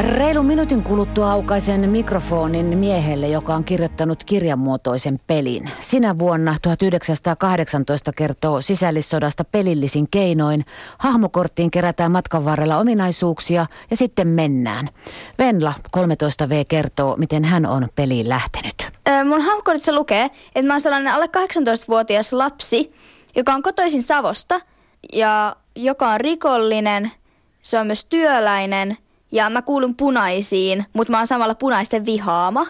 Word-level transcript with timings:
Reilun 0.00 0.46
minuutin 0.46 0.82
kuluttua 0.82 1.32
aukaisen 1.32 1.90
mikrofonin 1.90 2.78
miehelle, 2.78 3.28
joka 3.28 3.54
on 3.54 3.64
kirjoittanut 3.64 4.24
kirjanmuotoisen 4.24 5.20
pelin. 5.26 5.70
Sinä 5.80 6.18
vuonna 6.18 6.56
1918 6.62 8.12
kertoo 8.12 8.60
sisällissodasta 8.60 9.44
pelillisin 9.44 10.08
keinoin. 10.10 10.64
Hahmokorttiin 10.98 11.70
kerätään 11.70 12.12
matkan 12.12 12.44
varrella 12.44 12.78
ominaisuuksia 12.78 13.66
ja 13.90 13.96
sitten 13.96 14.28
mennään. 14.28 14.88
Venla 15.38 15.72
13V 15.96 16.64
kertoo, 16.68 17.16
miten 17.16 17.44
hän 17.44 17.66
on 17.66 17.88
peliin 17.94 18.28
lähtenyt. 18.28 18.90
Öö, 19.08 19.24
mun 19.24 19.40
hahmokortissa 19.40 19.92
lukee, 19.92 20.24
että 20.24 20.66
mä 20.66 20.72
oon 20.72 20.80
sellainen 20.80 21.12
alle 21.12 21.26
18-vuotias 21.26 22.32
lapsi, 22.32 22.94
joka 23.36 23.52
on 23.52 23.62
kotoisin 23.62 24.02
Savosta 24.02 24.60
ja 25.12 25.56
joka 25.76 26.10
on 26.10 26.20
rikollinen, 26.20 27.12
se 27.62 27.78
on 27.78 27.86
myös 27.86 28.04
työläinen– 28.04 28.96
ja 29.34 29.50
mä 29.50 29.62
kuulun 29.62 29.96
punaisiin, 29.96 30.84
mutta 30.92 31.10
mä 31.10 31.16
oon 31.16 31.26
samalla 31.26 31.54
punaisten 31.54 32.06
vihaama. 32.06 32.66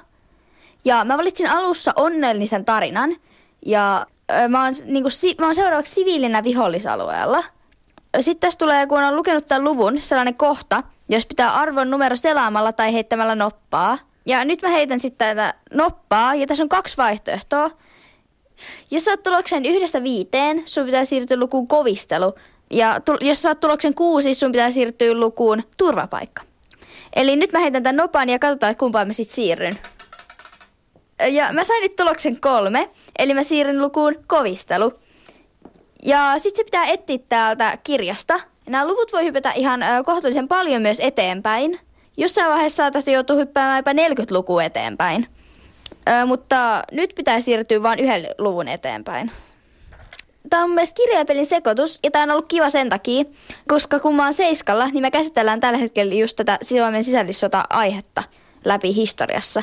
Ja 0.84 1.04
mä 1.04 1.18
valitsin 1.18 1.50
alussa 1.50 1.92
onnellisen 1.96 2.64
tarinan 2.64 3.16
ja 3.66 4.06
mä 4.48 4.64
oon, 4.64 4.74
niin 4.84 5.02
kuin, 5.02 5.12
mä 5.38 5.46
oon 5.46 5.54
seuraavaksi 5.54 5.94
siviilinä 5.94 6.44
vihollisalueella. 6.44 7.44
Sitten 8.20 8.40
tässä 8.40 8.58
tulee, 8.58 8.86
kun 8.86 9.02
on 9.02 9.16
lukenut 9.16 9.46
tämän 9.46 9.64
luvun, 9.64 10.02
sellainen 10.02 10.34
kohta, 10.34 10.82
jos 11.08 11.26
pitää 11.26 11.54
arvon 11.54 11.90
numero 11.90 12.16
selaamalla 12.16 12.72
tai 12.72 12.92
heittämällä 12.92 13.34
noppaa. 13.34 13.98
Ja 14.26 14.44
nyt 14.44 14.62
mä 14.62 14.68
heitän 14.68 15.00
sitten 15.00 15.36
tätä 15.36 15.54
noppaa, 15.72 16.34
ja 16.34 16.46
tässä 16.46 16.64
on 16.64 16.68
kaksi 16.68 16.96
vaihtoehtoa. 16.96 17.70
Jos 18.90 19.04
saat 19.04 19.22
tuloksen 19.22 19.66
yhdestä 19.66 20.02
viiteen, 20.02 20.62
sun 20.66 20.84
pitää 20.84 21.04
siirtyä 21.04 21.36
lukuun 21.36 21.68
kovistelu. 21.68 22.34
Ja 22.70 23.00
jos 23.20 23.42
saat 23.42 23.60
tuloksen 23.60 23.94
kuusi, 23.94 24.34
sun 24.34 24.52
pitää 24.52 24.70
siirtyä 24.70 25.14
lukuun 25.14 25.62
turvapaikka. 25.76 26.42
Eli 27.14 27.36
nyt 27.36 27.52
mä 27.52 27.58
heitän 27.58 27.82
tämän 27.82 27.96
nopan 27.96 28.28
ja 28.28 28.38
katsotaan, 28.38 28.76
kumpaan 28.76 29.06
mä 29.06 29.12
sitten 29.12 29.34
siirryn. 29.34 29.78
Ja 31.30 31.52
mä 31.52 31.64
sain 31.64 31.82
nyt 31.82 31.96
tuloksen 31.96 32.40
kolme, 32.40 32.90
eli 33.18 33.34
mä 33.34 33.42
siirryn 33.42 33.82
lukuun 33.82 34.16
kovistelu. 34.26 34.92
Ja 36.04 36.34
sitten 36.38 36.56
se 36.56 36.64
pitää 36.64 36.86
etsiä 36.86 37.18
täältä 37.28 37.78
kirjasta. 37.84 38.40
Nämä 38.66 38.86
luvut 38.86 39.12
voi 39.12 39.24
hypätä 39.24 39.52
ihan 39.52 39.80
kohtuullisen 40.04 40.48
paljon 40.48 40.82
myös 40.82 41.00
eteenpäin. 41.00 41.80
Jossain 42.16 42.50
vaiheessa 42.50 42.76
saataisiin 42.76 43.14
joutua 43.14 43.36
hyppäämään 43.36 43.78
jopa 43.78 43.92
40 43.92 44.34
lukua 44.34 44.64
eteenpäin. 44.64 45.26
Ö, 46.08 46.26
mutta 46.26 46.82
nyt 46.92 47.12
pitää 47.16 47.40
siirtyä 47.40 47.82
vain 47.82 47.98
yhden 47.98 48.26
luvun 48.38 48.68
eteenpäin 48.68 49.30
tämä 50.50 50.64
on 50.64 50.70
myös 50.70 50.92
kirjapelin 50.92 51.46
sekoitus 51.46 51.98
ja 52.02 52.10
tämä 52.10 52.22
on 52.22 52.30
ollut 52.30 52.48
kiva 52.48 52.70
sen 52.70 52.88
takia, 52.88 53.24
koska 53.68 54.00
kun 54.00 54.14
mä 54.14 54.22
oon 54.22 54.32
Seiskalla, 54.32 54.88
niin 54.88 55.02
me 55.02 55.10
käsitellään 55.10 55.60
tällä 55.60 55.78
hetkellä 55.78 56.14
just 56.14 56.36
tätä 56.36 56.58
Suomen 56.62 57.02
sisällissota-aihetta 57.02 58.22
läpi 58.64 58.94
historiassa. 58.94 59.62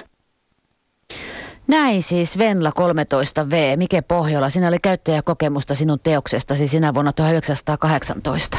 Näin 1.68 2.04
siis 2.04 2.38
Venla 2.38 2.70
13V. 2.70 3.78
Mike 3.78 4.02
Pohjola, 4.02 4.50
sinä 4.50 4.68
oli 4.68 4.78
käyttäjäkokemusta 4.82 5.76
sinun 5.76 6.00
teoksestasi 6.00 6.68
sinä 6.68 6.94
vuonna 6.94 7.14
1918. 7.14 8.58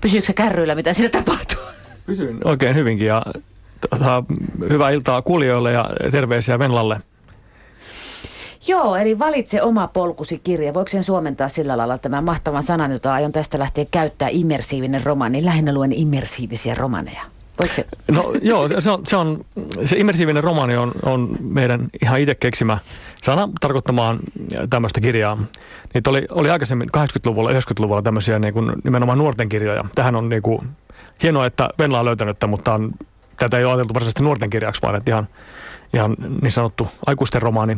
Pysyykö 0.00 0.26
se 0.26 0.32
kärryillä, 0.32 0.74
mitä 0.74 0.92
siinä 0.92 1.08
tapahtuu? 1.08 1.58
Pysyn 2.06 2.38
oikein 2.44 2.76
hyvinkin 2.76 3.06
ja 3.06 3.22
tota, 3.90 4.24
hyvää 4.70 4.90
iltaa 4.90 5.22
kuulijoille 5.22 5.72
ja 5.72 5.86
terveisiä 6.10 6.58
Venlalle. 6.58 7.00
Joo, 8.68 8.96
eli 8.96 9.18
valitse 9.18 9.62
oma 9.62 9.88
polkusi 9.88 10.40
kirja. 10.44 10.74
Voiko 10.74 10.88
sen 10.88 11.04
suomentaa 11.04 11.48
sillä 11.48 11.76
lailla 11.76 11.98
tämä 11.98 12.20
mahtavan 12.20 12.62
sanan, 12.62 12.92
jota 12.92 13.14
aion 13.14 13.32
tästä 13.32 13.58
lähteä 13.58 13.84
käyttää, 13.90 14.28
immersiivinen 14.30 15.04
romani. 15.04 15.44
Lähinnä 15.44 15.74
luen 15.74 15.92
immersiivisiä 15.92 16.74
romaneja. 16.74 17.22
Voiko 17.58 17.74
se? 17.74 17.86
No 18.10 18.32
joo, 18.42 18.68
se, 18.80 18.90
on, 18.90 19.06
se, 19.06 19.16
on, 19.16 19.44
se 19.84 19.96
immersiivinen 19.96 20.44
romani 20.44 20.76
on, 20.76 20.92
on 21.02 21.36
meidän 21.40 21.88
ihan 22.02 22.20
itse 22.20 22.34
keksimä 22.34 22.78
sana 23.22 23.48
tarkoittamaan 23.60 24.18
tämmöistä 24.70 25.00
kirjaa. 25.00 25.38
Niitä 25.94 26.10
oli, 26.10 26.26
oli 26.30 26.50
aikaisemmin 26.50 26.88
80-luvulla, 26.96 27.50
90-luvulla 27.50 28.02
tämmöisiä 28.02 28.38
niin 28.38 28.54
kuin 28.54 28.72
nimenomaan 28.84 29.18
nuorten 29.18 29.48
kirjoja. 29.48 29.84
Tähän 29.94 30.16
on 30.16 30.28
niin 30.28 30.42
kuin, 30.42 30.68
hienoa, 31.22 31.46
että 31.46 31.68
Venla 31.78 31.98
on 31.98 32.04
löytänyt 32.04 32.38
tämän, 32.38 32.50
mutta 32.50 32.74
on, 32.74 32.92
tätä 33.38 33.58
ei 33.58 33.64
ole 33.64 33.72
ajateltu 33.72 33.94
varsinaisesti 33.94 34.22
nuorten 34.22 34.50
kirjaksi, 34.50 34.82
vaan 34.82 34.96
että 34.96 35.10
ihan, 35.10 35.28
ihan 35.94 36.16
niin 36.42 36.52
sanottu 36.52 36.88
aikuisten 37.06 37.42
romaani. 37.42 37.76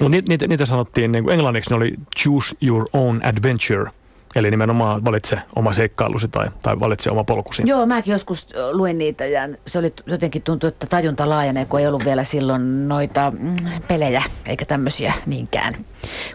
Mutta 0.00 0.22
niitä, 0.28 0.46
niitä 0.48 0.66
sanottiin, 0.66 1.12
niin 1.12 1.24
kuin 1.24 1.34
englanniksi 1.34 1.70
ne 1.70 1.76
oli 1.76 1.94
choose 2.18 2.56
your 2.62 2.86
own 2.92 3.20
adventure. 3.24 3.90
Eli 4.34 4.50
nimenomaan 4.50 5.04
valitse 5.04 5.38
oma 5.56 5.72
seikkailusi 5.72 6.28
tai, 6.28 6.48
tai 6.62 6.80
valitse 6.80 7.10
oma 7.10 7.24
polkusi. 7.24 7.62
Joo, 7.66 7.86
mäkin 7.86 8.12
joskus 8.12 8.46
luin 8.72 8.98
niitä 8.98 9.26
ja 9.26 9.48
se 9.66 9.78
oli 9.78 9.92
jotenkin 10.06 10.42
tuntuu, 10.42 10.68
että 10.68 10.86
tajunta 10.86 11.28
laajenee, 11.28 11.64
kun 11.64 11.80
ei 11.80 11.86
ollut 11.86 12.04
vielä 12.04 12.24
silloin 12.24 12.88
noita 12.88 13.32
mm, 13.40 13.56
pelejä 13.88 14.22
eikä 14.46 14.64
tämmöisiä 14.64 15.12
niinkään. 15.26 15.76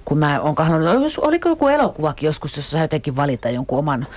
Kun 0.06 0.18
mä 0.18 0.42
oon 0.42 0.56
kahlannut, 0.56 1.18
oliko 1.22 1.50
joku 1.50 1.68
elokuvakin 1.68 2.28
joskus, 2.28 2.58
jossa 2.58 2.72
saa 2.72 2.82
jotenkin 2.82 3.16
valita 3.16 3.50
jonkun 3.50 3.80
oman 3.80 4.08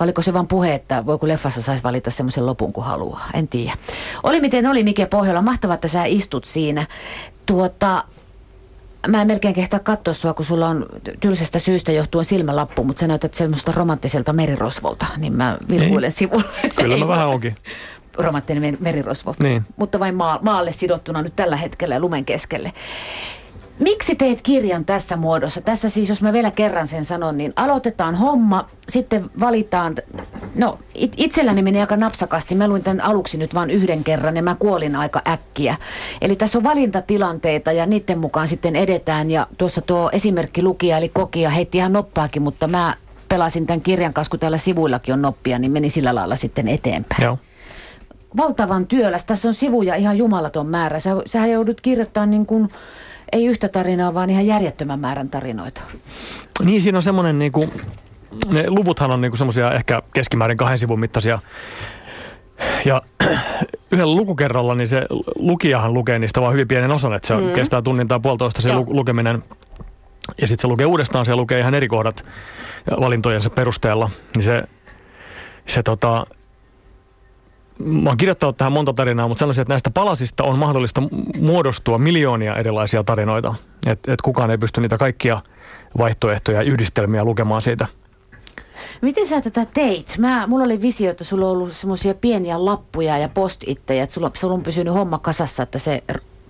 Valiko 0.00 0.22
se 0.22 0.32
vain 0.32 0.46
puhe, 0.46 0.74
että 0.74 1.06
voiko 1.06 1.28
leffassa 1.28 1.62
saisi 1.62 1.82
valita 1.82 2.10
semmoisen 2.10 2.46
lopun 2.46 2.72
kuin 2.72 2.84
haluaa? 2.84 3.26
En 3.34 3.48
tiedä. 3.48 3.76
Oli 4.22 4.40
miten 4.40 4.66
oli, 4.66 4.84
Mike 4.84 5.06
Pohjola. 5.06 5.42
Mahtavaa, 5.42 5.74
että 5.74 5.88
sä 5.88 6.04
istut 6.04 6.44
siinä. 6.44 6.86
Tuota, 7.46 8.04
Mä 9.08 9.20
en 9.20 9.26
melkein 9.26 9.54
kehtaa 9.54 9.80
katsoa 9.80 10.14
sua, 10.14 10.34
kun 10.34 10.44
sulla 10.44 10.68
on 10.68 10.86
tylsästä 11.20 11.58
syystä 11.58 11.92
johtuen 11.92 12.24
silmälappu, 12.24 12.84
mutta 12.84 13.00
sä 13.00 13.06
näytät 13.06 13.34
semmoista 13.34 13.72
romanttiselta 13.72 14.32
merirosvolta, 14.32 15.06
niin 15.16 15.32
mä 15.32 15.58
vilkuilen 15.68 16.02
niin. 16.02 16.12
sivulle. 16.12 16.44
Kyllä 16.76 16.96
mä 16.96 17.08
vähän 17.08 17.28
onkin. 17.28 17.54
Romanttinen 18.18 18.76
merirosvo, 18.80 19.34
niin. 19.38 19.62
mutta 19.76 20.00
vain 20.00 20.14
maa, 20.14 20.38
maalle 20.42 20.72
sidottuna 20.72 21.22
nyt 21.22 21.36
tällä 21.36 21.56
hetkellä 21.56 21.98
lumen 22.00 22.24
keskelle. 22.24 22.72
Miksi 23.78 24.14
teet 24.14 24.42
kirjan 24.42 24.84
tässä 24.84 25.16
muodossa? 25.16 25.60
Tässä 25.60 25.88
siis, 25.88 26.08
jos 26.08 26.22
mä 26.22 26.32
vielä 26.32 26.50
kerran 26.50 26.86
sen 26.86 27.04
sanon, 27.04 27.38
niin 27.38 27.52
aloitetaan 27.56 28.14
homma, 28.14 28.66
sitten 28.88 29.30
valitaan, 29.40 29.94
no 30.56 30.78
it, 30.94 31.12
itselläni 31.16 31.62
meni 31.62 31.80
aika 31.80 31.96
napsakasti. 31.96 32.54
Mä 32.54 32.68
luin 32.68 32.82
tämän 32.82 33.00
aluksi 33.00 33.38
nyt 33.38 33.54
vain 33.54 33.70
yhden 33.70 34.04
kerran 34.04 34.36
ja 34.36 34.42
mä 34.42 34.54
kuolin 34.58 34.96
aika 34.96 35.22
äkkiä. 35.28 35.76
Eli 36.20 36.36
tässä 36.36 36.58
on 36.58 36.64
valintatilanteita 36.64 37.72
ja 37.72 37.86
niiden 37.86 38.18
mukaan 38.18 38.48
sitten 38.48 38.76
edetään. 38.76 39.30
Ja 39.30 39.46
tuossa 39.58 39.80
tuo 39.80 40.10
esimerkki 40.12 40.62
lukija 40.62 40.98
eli 40.98 41.08
kokija 41.08 41.50
heitti 41.50 41.78
ihan 41.78 41.92
noppaakin, 41.92 42.42
mutta 42.42 42.68
mä 42.68 42.94
pelasin 43.28 43.66
tämän 43.66 43.80
kirjan 43.80 44.12
kanssa, 44.12 44.30
kun 44.30 44.40
täällä 44.40 44.58
sivuillakin 44.58 45.14
on 45.14 45.22
noppia, 45.22 45.58
niin 45.58 45.72
meni 45.72 45.90
sillä 45.90 46.14
lailla 46.14 46.36
sitten 46.36 46.68
eteenpäin. 46.68 47.22
Joo 47.22 47.38
valtavan 48.36 48.86
työläs. 48.86 49.24
Tässä 49.24 49.48
on 49.48 49.54
sivuja 49.54 49.94
ihan 49.94 50.18
jumalaton 50.18 50.66
määrä. 50.66 51.00
Sä, 51.00 51.10
sähän 51.26 51.50
joudut 51.50 51.80
kirjoittamaan 51.80 52.30
niin 52.30 52.46
kuin 52.46 52.68
ei 53.32 53.46
yhtä 53.46 53.68
tarinaa, 53.68 54.14
vaan 54.14 54.30
ihan 54.30 54.46
järjettömän 54.46 55.00
määrän 55.00 55.28
tarinoita. 55.28 55.80
Niin, 56.64 56.82
siinä 56.82 56.98
on 56.98 57.02
semmoinen, 57.02 57.38
niin 57.38 57.52
kuin, 57.52 57.72
ne 58.48 58.64
luvuthan 58.70 59.10
on 59.10 59.20
niin 59.20 59.36
semmoisia 59.36 59.72
ehkä 59.72 60.02
keskimäärin 60.14 60.56
kahden 60.56 60.78
sivun 60.78 61.00
mittaisia. 61.00 61.38
Ja 62.84 63.02
yhdellä 63.92 64.14
lukukerralla 64.14 64.74
niin 64.74 64.88
se 64.88 65.06
lukijahan 65.38 65.94
lukee 65.94 66.18
niistä 66.18 66.40
vaan 66.40 66.52
hyvin 66.52 66.68
pienen 66.68 66.90
osan, 66.90 67.14
että 67.14 67.28
se 67.28 67.36
mm. 67.36 67.52
kestää 67.52 67.82
tunnin 67.82 68.08
tai 68.08 68.20
puolitoista 68.20 68.62
se 68.62 68.68
Joo. 68.68 68.84
lukeminen. 68.88 69.44
Ja 70.40 70.48
sitten 70.48 70.62
se 70.62 70.68
lukee 70.68 70.86
uudestaan, 70.86 71.26
se 71.26 71.36
lukee 71.36 71.60
ihan 71.60 71.74
eri 71.74 71.88
kohdat 71.88 72.24
valintojensa 73.00 73.50
perusteella. 73.50 74.10
Niin 74.36 74.42
se, 74.42 74.64
se 75.66 75.82
tota, 75.82 76.26
mä 77.78 78.10
oon 78.10 78.16
kirjoittanut 78.16 78.56
tähän 78.56 78.72
monta 78.72 78.92
tarinaa, 78.92 79.28
mutta 79.28 79.40
sanoisin, 79.40 79.62
että 79.62 79.72
näistä 79.72 79.90
palasista 79.90 80.44
on 80.44 80.58
mahdollista 80.58 81.02
muodostua 81.40 81.98
miljoonia 81.98 82.56
erilaisia 82.56 83.04
tarinoita. 83.04 83.54
Että 83.86 84.12
et 84.12 84.22
kukaan 84.22 84.50
ei 84.50 84.58
pysty 84.58 84.80
niitä 84.80 84.98
kaikkia 84.98 85.42
vaihtoehtoja 85.98 86.62
ja 86.62 86.70
yhdistelmiä 86.70 87.24
lukemaan 87.24 87.62
siitä. 87.62 87.86
Miten 89.02 89.26
sä 89.26 89.40
tätä 89.40 89.66
teit? 89.74 90.14
Mä, 90.18 90.46
mulla 90.46 90.64
oli 90.64 90.82
visio, 90.82 91.10
että 91.10 91.24
sulla 91.24 91.46
on 91.46 91.52
ollut 91.52 91.72
semmoisia 91.72 92.14
pieniä 92.14 92.64
lappuja 92.64 93.18
ja 93.18 93.28
post-itteja, 93.28 94.02
että 94.02 94.14
sulla, 94.14 94.30
sulla 94.34 94.54
on 94.54 94.62
pysynyt 94.62 94.94
homma 94.94 95.18
kasassa, 95.18 95.62
että 95.62 95.78
se 95.78 96.02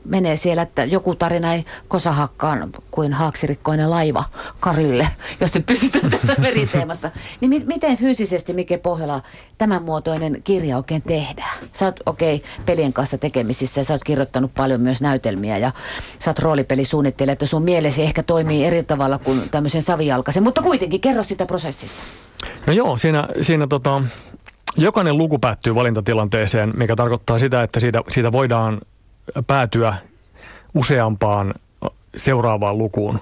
menee 0.08 0.36
siellä, 0.36 0.62
että 0.62 0.84
joku 0.84 1.14
tarina 1.14 1.54
ei 1.54 1.64
kosahakkaan 1.88 2.70
kuin 2.90 3.12
haaksirikkoinen 3.12 3.90
laiva 3.90 4.24
Karille, 4.60 5.08
jos 5.40 5.54
nyt 5.54 5.66
pysytään 5.66 6.10
tässä 6.10 6.34
meriteemassa. 6.42 7.10
Niin 7.40 7.48
mi- 7.48 7.64
miten 7.66 7.96
fyysisesti, 7.96 8.52
Mike 8.52 8.78
Pohjola, 8.78 9.22
tämän 9.58 9.82
muotoinen 9.82 10.40
kirja 10.44 10.76
oikein 10.76 11.02
tehdään? 11.02 11.58
Sä 11.72 11.84
oot 11.84 12.00
okei 12.06 12.34
okay, 12.34 12.64
pelien 12.66 12.92
kanssa 12.92 13.18
tekemisissä 13.18 13.80
ja 13.80 13.84
sä 13.84 13.94
oot 13.94 14.04
kirjoittanut 14.04 14.50
paljon 14.56 14.80
myös 14.80 15.00
näytelmiä 15.00 15.58
ja 15.58 15.72
sä 16.18 16.30
oot 16.30 16.38
roolipelisuunnittelija, 16.38 17.32
että 17.32 17.46
sun 17.46 17.62
mielesi 17.62 18.02
ehkä 18.02 18.22
toimii 18.22 18.64
eri 18.64 18.82
tavalla 18.82 19.18
kuin 19.18 19.50
tämmöisen 19.50 19.82
savijalkaisen, 19.82 20.42
mutta 20.42 20.62
kuitenkin 20.62 21.00
kerro 21.00 21.22
sitä 21.22 21.46
prosessista. 21.46 22.00
No 22.66 22.72
joo, 22.72 22.98
siinä, 22.98 23.28
siinä 23.42 23.66
tota, 23.66 24.02
jokainen 24.76 25.18
luku 25.18 25.38
päättyy 25.38 25.74
valintatilanteeseen, 25.74 26.72
mikä 26.76 26.96
tarkoittaa 26.96 27.38
sitä, 27.38 27.62
että 27.62 27.80
siitä, 27.80 28.02
siitä 28.08 28.32
voidaan 28.32 28.80
päätyä 29.46 29.94
useampaan 30.74 31.54
seuraavaan 32.16 32.78
lukuun, 32.78 33.20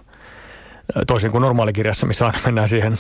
toisin 1.07 1.31
kuin 1.31 1.43
normaalikirjassa, 1.43 2.07
missä 2.07 2.27
aina 2.27 2.39
mennään 2.45 2.69
siihen, 2.69 2.99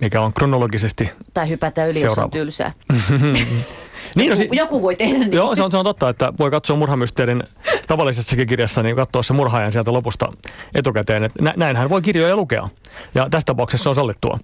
mikä 0.00 0.20
on 0.20 0.32
kronologisesti 0.32 1.10
Tai 1.34 1.48
hypätä 1.48 1.86
yli, 1.86 2.00
seuraava. 2.00 2.20
jos 2.20 2.24
on 2.24 2.30
tylsää. 2.30 2.72
Niin, 4.14 4.30
no 4.30 4.36
joku, 4.36 4.54
si- 4.54 4.58
joku 4.60 4.82
voi 4.82 4.96
tehdä 4.96 5.18
niin. 5.18 5.32
Joo, 5.32 5.56
se 5.56 5.62
on, 5.62 5.70
se 5.70 5.76
on 5.76 5.84
totta, 5.84 6.08
että 6.08 6.32
voi 6.38 6.50
katsoa 6.50 6.76
murhamysteerin 6.76 7.42
tavallisessakin 7.86 8.46
kirjassa, 8.46 8.82
niin 8.82 8.96
katsoa 8.96 9.22
se 9.22 9.32
murhaajan 9.32 9.72
sieltä 9.72 9.92
lopusta 9.92 10.32
etukäteen. 10.74 11.24
Että 11.24 11.44
nä- 11.44 11.54
näinhän 11.56 11.88
voi 11.90 12.02
kirjoja 12.02 12.36
lukea. 12.36 12.68
Ja 13.14 13.30
tässä 13.30 13.46
tapauksessa 13.46 13.82
se 13.82 13.88
on 13.88 13.94
sallittua. 13.94 14.38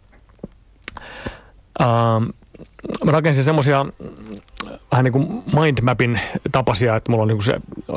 Ähm, 1.80 2.24
mä 3.04 3.12
rakensin 3.12 3.44
semmoisia 3.44 3.86
vähän 4.92 5.04
niin 5.04 5.12
kuin 5.12 5.42
mindmapin 5.60 6.20
tapaisia, 6.52 6.96
että 6.96 7.10
mulla 7.10 7.22
on 7.22 7.28
niin 7.28 7.38
kuin 7.38 7.44
se 7.44 7.54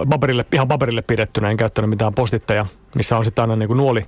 paperille, 0.09 0.45
ihan 0.53 0.68
paperille 0.68 1.01
pidettynä, 1.01 1.50
en 1.50 1.57
käyttänyt 1.57 1.89
mitään 1.89 2.13
postitteja, 2.13 2.65
missä 2.95 3.18
on 3.18 3.25
sitten 3.25 3.42
aina 3.42 3.56
niin 3.56 3.68
kuin 3.68 3.77
nuoli, 3.77 4.06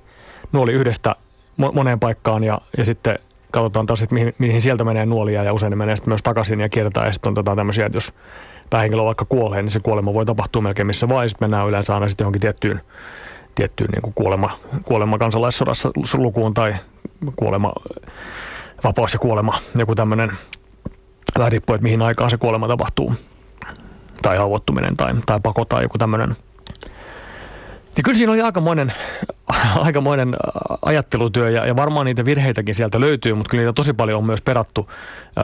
nuoli 0.52 0.72
yhdestä 0.72 1.14
mo- 1.62 1.74
moneen 1.74 2.00
paikkaan 2.00 2.44
ja, 2.44 2.60
ja 2.78 2.84
sitten 2.84 3.18
katsotaan 3.50 3.86
taas, 3.86 4.02
että 4.02 4.14
mihin, 4.14 4.34
mihin 4.38 4.60
sieltä 4.60 4.84
menee 4.84 5.06
nuolia 5.06 5.42
ja 5.42 5.52
usein 5.52 5.70
ne 5.70 5.76
menee 5.76 5.96
sitten 5.96 6.10
myös 6.10 6.22
takaisin 6.22 6.60
ja 6.60 6.68
kierretään 6.68 7.06
ja 7.06 7.12
sitten 7.12 7.28
on 7.28 7.34
tota 7.34 7.56
tämmöisiä, 7.56 7.86
että 7.86 7.96
jos 7.96 8.12
päähenkilö 8.70 9.04
vaikka 9.04 9.24
kuolee, 9.24 9.62
niin 9.62 9.70
se 9.70 9.80
kuolema 9.80 10.14
voi 10.14 10.26
tapahtua 10.26 10.62
melkein 10.62 10.86
missä 10.86 11.08
vaan 11.08 11.24
ja 11.24 11.28
sitten 11.28 11.46
mennään 11.46 11.68
yleensä 11.68 11.94
aina 11.94 12.08
sitten 12.08 12.24
johonkin 12.24 12.40
tiettyyn, 12.40 12.80
tiettyyn 13.54 13.90
niin 13.90 14.02
kuin 14.02 14.14
kuolema, 14.14 14.50
kuolema 14.84 15.18
kansalaissodassa 15.18 15.90
lukuun 16.14 16.54
tai 16.54 16.74
kuolema, 17.36 17.72
vapaus 18.84 19.12
ja 19.12 19.18
kuolema, 19.18 19.58
joku 19.76 19.94
tämmöinen 19.94 20.32
vähän 21.38 21.52
riippuu, 21.52 21.74
että 21.74 21.82
mihin 21.82 22.02
aikaan 22.02 22.30
se 22.30 22.36
kuolema 22.36 22.68
tapahtuu. 22.68 23.14
Tai 24.22 24.36
haavoittuminen 24.36 24.96
tai, 24.96 25.14
tai 25.26 25.40
pako 25.42 25.64
tai 25.64 25.82
joku 25.82 25.98
tämmöinen. 25.98 26.36
Niin 27.96 28.04
kyllä 28.04 28.16
siinä 28.16 28.32
oli 28.32 28.40
aikamoinen, 28.40 28.92
aikamoinen 29.86 30.36
ajattelutyö 30.82 31.50
ja, 31.50 31.66
ja 31.66 31.76
varmaan 31.76 32.06
niitä 32.06 32.24
virheitäkin 32.24 32.74
sieltä 32.74 33.00
löytyy, 33.00 33.34
mutta 33.34 33.50
kyllä 33.50 33.62
niitä 33.62 33.72
tosi 33.72 33.92
paljon 33.92 34.18
on 34.18 34.26
myös 34.26 34.42
perattu 34.42 34.90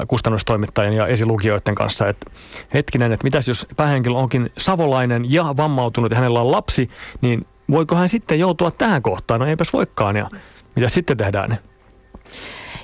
kustannustoimittajien 0.09 0.93
ja 0.93 1.07
esilukijoiden 1.07 1.75
kanssa. 1.75 2.09
Et 2.09 2.27
hetkinen, 2.75 3.13
että 3.13 3.25
mitäs 3.25 3.49
jos 3.49 3.67
päähenkilö 3.77 4.15
onkin 4.15 4.51
savolainen 4.59 5.33
ja 5.33 5.55
vammautunut 5.57 6.11
ja 6.11 6.17
hänellä 6.17 6.41
on 6.41 6.53
lapsi, 6.53 6.91
niin 7.21 7.47
voiko 7.71 7.95
hän 7.95 8.09
sitten 8.09 8.39
joutua 8.39 8.71
tähän 8.71 9.03
kohtaan? 9.03 9.41
No 9.41 9.47
eipäs 9.47 9.73
voikaan 9.73 10.17
ja 10.17 10.29
mitä 10.77 10.89
sitten 10.89 11.17
tehdään? 11.17 11.59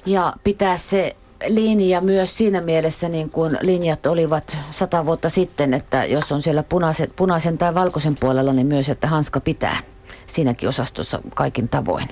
Ja 0.07 0.33
pitää 0.45 0.77
se 0.77 1.17
linja 1.49 2.01
myös 2.01 2.39
siinä 2.39 2.61
mielessä, 2.61 3.09
niin 3.09 3.31
kuin 3.31 3.59
linjat 3.61 4.07
olivat 4.07 4.57
sata 4.71 5.07
vuotta 5.07 5.29
sitten, 5.29 5.75
että 5.75 6.05
jos 6.05 6.33
on 6.33 6.43
siellä 6.43 6.63
punaisen, 6.63 7.09
punaisen 7.17 7.59
tai 7.59 7.75
valkoisen 7.75 8.17
puolella, 8.17 8.53
niin 8.53 8.67
myös, 8.67 8.89
että 8.89 9.07
hanska 9.07 9.41
pitää 9.41 9.83
siinäkin 10.27 10.69
osastossa 10.69 11.21
kaikin 11.35 11.69
tavoin. 11.69 12.09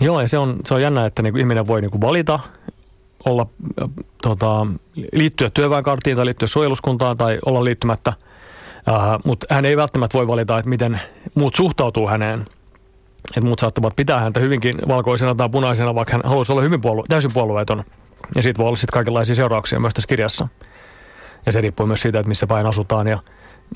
Joo, 0.00 0.20
ja 0.20 0.28
se 0.28 0.38
on, 0.38 0.56
se 0.66 0.74
on 0.74 0.82
jännä, 0.82 1.06
että 1.06 1.22
niin 1.22 1.32
kuin 1.32 1.40
ihminen 1.40 1.66
voi 1.66 1.80
niin 1.80 1.90
kuin 1.90 2.00
valita 2.00 2.40
olla, 3.24 3.46
tota, 4.22 4.66
liittyä 5.12 5.50
työväenkarttiin 5.50 6.16
tai 6.16 6.26
liittyä 6.26 6.48
suojeluskuntaan 6.48 7.16
tai 7.16 7.38
olla 7.46 7.64
liittymättä, 7.64 8.12
äh, 8.88 9.18
mutta 9.24 9.46
hän 9.50 9.64
ei 9.64 9.76
välttämättä 9.76 10.18
voi 10.18 10.26
valita, 10.26 10.58
että 10.58 10.68
miten 10.68 11.00
muut 11.34 11.54
suhtautuu 11.54 12.08
häneen. 12.08 12.44
Että 13.28 13.40
muut 13.40 13.58
saattavat 13.58 13.96
pitää 13.96 14.20
häntä 14.20 14.40
hyvinkin 14.40 14.74
valkoisena 14.88 15.34
tai 15.34 15.48
punaisena, 15.48 15.94
vaikka 15.94 16.12
hän 16.12 16.22
haluaisi 16.24 16.52
olla 16.52 16.62
hyvin 16.62 16.80
puolue- 16.80 17.04
täysin 17.08 17.32
puolueeton. 17.32 17.84
Ja 18.36 18.42
siitä 18.42 18.58
voi 18.58 18.66
olla 18.66 18.76
sitten 18.76 18.92
kaikenlaisia 18.92 19.34
seurauksia 19.34 19.80
myös 19.80 19.94
tässä 19.94 20.08
kirjassa. 20.08 20.48
Ja 21.46 21.52
se 21.52 21.60
riippuu 21.60 21.86
myös 21.86 22.00
siitä, 22.02 22.18
että 22.18 22.28
missä 22.28 22.46
päin 22.46 22.66
asutaan 22.66 23.08
ja, 23.08 23.18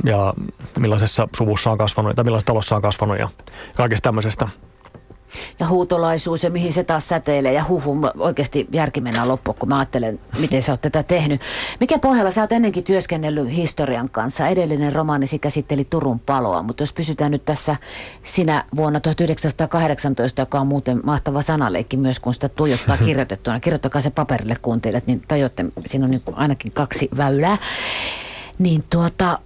ja 0.05 0.35
millaisessa 0.79 1.29
suvussa 1.37 1.71
on 1.71 1.79
kasvanut 1.79 2.17
tai 2.17 2.25
millaisessa 2.25 2.47
talossa 2.47 2.77
on 2.77 2.83
kasvanut 2.83 3.19
ja 3.19 3.29
kaikesta 3.75 4.03
tämmöisestä. 4.03 4.49
Ja 5.61 5.69
huutolaisuus 5.69 6.45
ja 6.45 6.51
mihin 6.51 6.73
se 6.73 6.85
taas 6.85 7.09
säteilee 7.09 7.53
ja 7.53 7.65
huhu, 7.69 7.97
oikeasti 8.19 8.67
järki 8.73 9.01
mennään 9.01 9.29
loppuun, 9.29 9.57
kun 9.59 9.69
mä 9.69 9.79
ajattelen, 9.79 10.21
miten 10.39 10.63
sä 10.63 10.73
oot 10.73 10.81
tätä 10.81 11.03
tehnyt. 11.03 11.41
Mikä 11.81 11.99
pohjalla 11.99 12.31
sä 12.31 12.41
oot 12.41 12.53
ennenkin 12.53 12.85
työskennellyt 12.85 13.51
historian 13.51 14.11
kanssa? 14.11 14.49
Edellinen 14.49 14.93
romaanisi 14.93 15.39
käsitteli 15.39 15.85
Turun 15.91 16.21
paloa, 16.21 16.63
mutta 16.63 16.83
jos 16.83 16.93
pysytään 16.93 17.31
nyt 17.31 17.45
tässä 17.45 17.77
sinä 18.23 18.65
vuonna 18.77 19.01
1918, 19.01 20.43
joka 20.43 20.61
on 20.61 20.67
muuten 20.67 21.01
mahtava 21.05 21.43
sanaleikki 21.43 21.97
myös, 21.97 22.21
kun 22.21 22.35
sitä 22.35 22.49
tuijottaa 22.49 22.97
kirjoitettuna. 23.07 23.61
Kirjoittakaa 23.61 24.03
se 24.03 24.11
paperille 24.11 24.57
kuuntelijat, 24.63 25.07
niin 25.07 25.23
tajuatte, 25.29 25.65
siinä 25.81 26.05
on 26.05 26.11
niin 26.11 26.23
ainakin 26.33 26.73
kaksi 26.73 27.09
väylää. 27.17 27.59
Niin 28.59 28.85
tuota, 28.91 29.39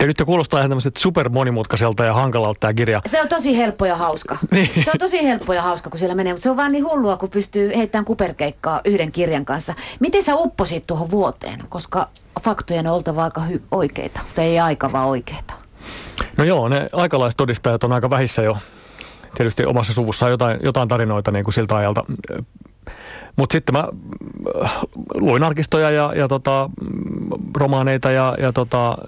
Ja 0.00 0.06
nyt 0.06 0.22
kuulostaa 0.26 0.60
ihan 0.60 0.70
tämmöiset 0.70 0.96
super 0.96 1.28
monimutkaiselta 1.28 2.04
ja 2.04 2.14
hankalalta 2.14 2.60
tämä 2.60 2.74
kirja. 2.74 3.02
Se 3.06 3.22
on 3.22 3.28
tosi 3.28 3.56
helppo 3.56 3.86
ja 3.86 3.96
hauska. 3.96 4.38
Niin. 4.50 4.84
Se 4.84 4.90
on 4.90 4.98
tosi 4.98 5.24
helppo 5.24 5.52
ja 5.52 5.62
hauska, 5.62 5.90
kun 5.90 5.98
siellä 5.98 6.14
menee, 6.14 6.32
mutta 6.32 6.42
se 6.42 6.50
on 6.50 6.56
vaan 6.56 6.72
niin 6.72 6.84
hullua, 6.84 7.16
kun 7.16 7.30
pystyy 7.30 7.72
heittämään 7.76 8.04
kuperkeikkaa 8.04 8.80
yhden 8.84 9.12
kirjan 9.12 9.44
kanssa. 9.44 9.74
Miten 10.00 10.22
sä 10.22 10.34
upposit 10.34 10.86
tuohon 10.86 11.10
vuoteen? 11.10 11.60
Koska 11.68 12.08
faktojen 12.42 12.86
on 12.86 12.94
oltava 12.94 13.24
aika 13.24 13.42
hy- 13.50 13.60
oikeita, 13.70 14.20
tai 14.34 14.44
ei 14.44 14.60
aika 14.60 14.92
vaan 14.92 15.08
oikeita. 15.08 15.54
No 16.36 16.44
joo, 16.44 16.68
ne 16.68 16.88
aikalaistodistajat 16.92 17.84
on 17.84 17.92
aika 17.92 18.10
vähissä 18.10 18.42
jo. 18.42 18.58
Tietysti 19.34 19.66
omassa 19.66 19.92
suvussa 19.94 20.24
on 20.26 20.30
jotain, 20.30 20.58
jotain 20.62 20.88
tarinoita 20.88 21.30
niin 21.30 21.44
kuin 21.44 21.54
siltä 21.54 21.76
ajalta. 21.76 22.04
Mutta 23.36 23.52
sitten 23.52 23.72
mä 23.72 23.88
äh, 24.64 24.72
luin 25.14 25.42
arkistoja 25.42 25.90
ja, 25.90 26.12
ja 26.16 26.28
tota, 26.28 26.70
mm, 26.80 27.28
romaaneita 27.56 28.10
ja, 28.10 28.36
ja 28.40 28.52
tota, 28.52 28.98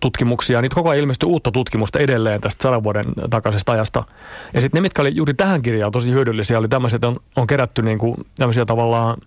tutkimuksia. 0.00 0.62
Niitä 0.62 0.74
koko 0.74 0.88
ajan 0.88 1.00
ilmestyi 1.00 1.28
uutta 1.28 1.50
tutkimusta 1.50 1.98
edelleen 1.98 2.40
tästä 2.40 2.62
sadan 2.62 2.84
vuoden 2.84 3.04
takaisesta 3.30 3.72
ajasta. 3.72 4.04
Ja 4.54 4.60
sitten 4.60 4.78
ne, 4.78 4.82
mitkä 4.82 5.02
oli 5.02 5.16
juuri 5.16 5.34
tähän 5.34 5.62
kirjaan 5.62 5.92
tosi 5.92 6.10
hyödyllisiä, 6.10 6.58
oli 6.58 6.68
tämmöiset, 6.68 7.04
on, 7.04 7.16
on 7.36 7.46
kerätty 7.46 7.82
niin 7.82 7.98
kuin, 7.98 8.14
tämmöisiä 8.38 8.64
tavallaan 8.64 9.18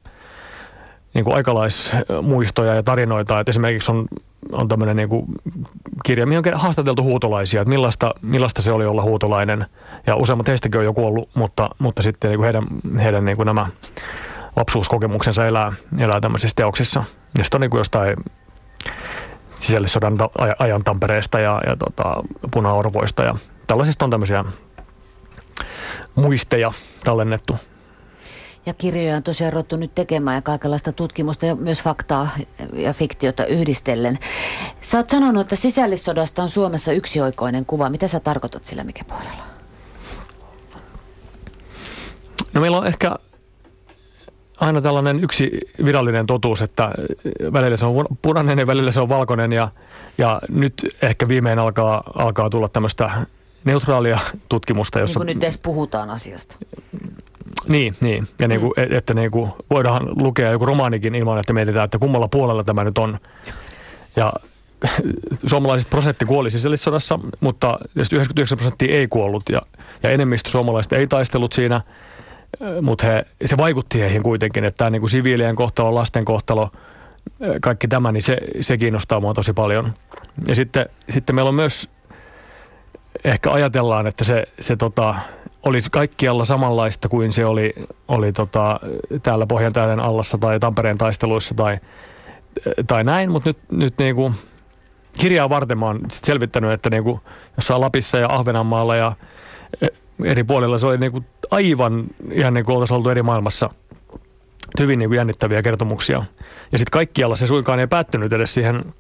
niin 1.14 1.26
kuin 1.26 1.36
aikalaismuistoja 1.36 2.76
ja 2.76 2.84
tarinoita. 2.84 3.40
Että 3.40 3.50
esimerkiksi 3.50 3.92
on, 3.92 4.06
on 4.52 4.68
tämmöinen 4.68 4.96
niin 4.96 5.10
kuin 5.10 5.26
kirja, 6.06 6.26
mihin 6.26 6.44
on 6.54 6.60
haastateltu 6.60 7.04
huutolaisia, 7.04 7.62
että 7.62 7.70
millaista, 7.70 8.14
millaista 8.22 8.62
se 8.62 8.72
oli 8.72 8.86
olla 8.86 9.02
huutolainen. 9.02 9.66
Ja 10.08 10.16
useimmat 10.16 10.48
heistäkin 10.48 10.80
on 10.80 10.86
jo 10.86 10.94
kuollut, 10.94 11.30
mutta, 11.34 11.70
mutta 11.80 12.02
sitten 12.02 12.30
niin 12.30 12.38
kuin 12.38 12.46
heidän, 12.46 12.66
heidän 13.04 13.26
niin 13.26 13.38
kuin 13.38 13.46
nämä 13.46 13.68
lapsuuskokemuksensa 14.56 15.46
elää, 15.46 15.74
elää 16.00 16.22
tämmöisissä 16.22 16.56
teoksissa. 16.56 17.04
Ja 17.38 17.44
sitten 17.44 17.58
on 17.58 17.62
niin 17.62 17.72
kuin 17.72 17.80
jostain 17.80 18.16
sisällissodan 19.64 20.18
ajan 20.60 20.84
Tampereesta 20.84 21.40
ja, 21.40 21.62
ja 21.68 21.76
tota, 21.76 22.04
punaorvoista 22.52 23.24
ja 23.24 23.36
tällaisista 23.68 24.06
on 24.06 24.12
tämmöisiä 24.12 24.46
muisteja 26.16 26.72
tallennettu. 27.04 27.56
Ja 28.66 28.74
kirjoja 28.74 29.16
on 29.16 29.24
tosiaan 29.24 29.54
ruvettu 29.54 29.76
nyt 29.76 29.96
tekemään 29.96 30.36
ja 30.36 30.42
kaikenlaista 30.42 30.92
tutkimusta 30.92 31.46
ja 31.46 31.56
myös 31.56 31.84
faktaa 31.84 32.30
ja 32.74 32.94
fiktiota 32.94 33.46
yhdistellen. 33.46 34.20
Sä 34.82 34.98
oot 34.98 35.10
sanonut, 35.10 35.42
että 35.42 35.56
sisällissodasta 35.56 36.44
on 36.44 36.50
Suomessa 36.50 36.92
yksioikoinen 36.92 37.66
kuva. 37.66 37.90
Mitä 37.90 38.08
sä 38.08 38.20
tarkoitat 38.20 38.66
sillä 38.66 38.84
mikä 38.84 39.04
pohjalla? 39.04 39.44
No 42.54 42.62
meillä 42.62 42.78
on 42.78 42.88
ehkä 42.88 43.16
aina 44.60 44.82
tällainen 44.82 45.24
yksi 45.24 45.52
virallinen 45.86 46.26
totuus, 46.26 46.62
että 46.62 46.92
välillä 47.54 47.78
se 47.78 47.86
on 47.86 48.06
punainen 48.22 48.60
ja 48.60 48.68
välillä 48.68 48.92
se 48.92 49.00
on 49.00 49.10
valkoinen 49.10 49.52
ja, 49.52 49.70
ja 50.18 50.42
nyt 50.50 50.96
ehkä 51.02 51.28
viimein 51.28 51.60
alkaa, 51.60 52.04
alkaa 52.16 52.50
tulla 52.50 52.70
tämmöistä 52.70 53.12
neutraalia 53.66 54.20
tutkimusta, 54.50 55.00
Niin 55.00 55.04
jossa... 55.04 55.20
kuin 55.20 55.28
nyt 55.28 55.44
edes 55.44 55.58
puhutaan 55.58 56.10
asiasta. 56.10 56.58
Niin, 57.68 57.96
niin. 58.02 58.28
ja 58.40 58.48
niin 58.48 58.62
kuin, 58.62 58.74
mm. 58.78 58.98
että 58.98 59.14
niin 59.14 59.32
kuin 59.32 59.52
voidaan 59.70 60.10
lukea 60.22 60.52
joku 60.52 60.66
romaanikin 60.66 61.16
ilman, 61.16 61.40
että 61.40 61.54
mietitään, 61.54 61.86
että 61.86 62.00
kummalla 62.00 62.28
puolella 62.28 62.64
tämä 62.64 62.84
nyt 62.84 62.98
on. 62.98 63.20
Ja 64.16 64.34
suomalaiset 65.50 65.90
prosentti 65.90 66.26
kuoli 66.26 66.52
sisällissodassa, 66.52 67.20
mutta 67.40 67.80
99 67.96 68.58
prosenttia 68.58 68.96
ei 68.96 69.08
kuollut 69.08 69.44
ja, 69.50 69.62
ja 70.04 70.10
enemmistö 70.10 70.50
suomalaisista 70.50 70.96
ei 70.96 71.08
taistellut 71.08 71.54
siinä, 71.54 71.82
mutta 72.82 73.06
se 73.46 73.58
vaikutti 73.58 74.00
heihin 74.00 74.24
kuitenkin, 74.24 74.64
että 74.64 74.78
tämä 74.78 74.90
niin 74.90 75.02
kuin 75.02 75.10
siviilien 75.10 75.56
kohtalo, 75.56 75.96
lasten 75.96 76.26
kohtalo, 76.26 76.72
kaikki 77.62 77.88
tämä, 77.88 78.12
niin 78.12 78.24
se, 78.24 78.38
se 78.62 78.78
kiinnostaa 78.78 79.20
mua 79.20 79.34
tosi 79.34 79.54
paljon. 79.54 79.94
Ja 80.48 80.56
sitten, 80.56 80.86
sitten 81.10 81.36
meillä 81.36 81.50
on 81.50 81.56
myös, 81.56 81.90
ehkä 83.24 83.52
ajatellaan, 83.52 84.08
että 84.08 84.24
se, 84.24 84.44
se 84.60 84.76
tota, 84.76 85.16
olisi 85.64 85.90
kaikkialla 85.90 86.46
samanlaista 86.46 87.10
kuin 87.10 87.34
se 87.34 87.46
oli, 87.46 87.74
oli 88.08 88.32
tota, 88.32 88.80
täällä 89.24 89.46
Pohjantähden 89.46 90.00
allassa 90.00 90.38
tai 90.38 90.60
Tampereen 90.60 90.98
taisteluissa 90.98 91.56
tai, 91.56 91.78
tai 92.88 93.04
näin, 93.04 93.32
mutta 93.32 93.50
nyt, 93.50 93.58
nyt 93.72 93.98
niin 93.98 94.16
kuin 94.16 94.34
kirjaa 95.20 95.50
varten 95.50 95.78
mä 95.78 95.86
oon 95.86 96.00
sit 96.12 96.24
selvittänyt, 96.24 96.72
että 96.72 96.90
niin 96.90 97.04
kuin 97.04 97.20
jossain 97.58 97.82
Lapissa 97.82 98.18
ja 98.18 98.28
Ahvenanmaalla 98.30 98.96
ja 98.96 99.16
eri 100.24 100.44
puolilla 100.44 100.78
se 100.78 100.88
oli 100.88 100.98
niin 100.98 101.12
kuin 101.12 101.26
aivan 101.52 102.04
ihan 102.32 102.54
niin 102.54 102.66
kuin 102.66 102.74
oltaisiin 102.74 102.98
oltu 102.98 103.10
eri 103.10 103.24
maailmassa 103.24 103.70
hyvin 104.80 105.00
niin 105.00 105.10
kuin 105.10 105.18
jännittäviä 105.18 105.62
kertomuksia. 105.62 106.24
Ja 106.72 106.78
sitten 106.78 106.92
kaikkialla 106.92 107.36
se 107.36 107.48
suinkaan 107.48 107.80
ei 107.80 107.88
päättynyt 107.88 108.34
edes 108.34 108.54
siihen 108.54 108.94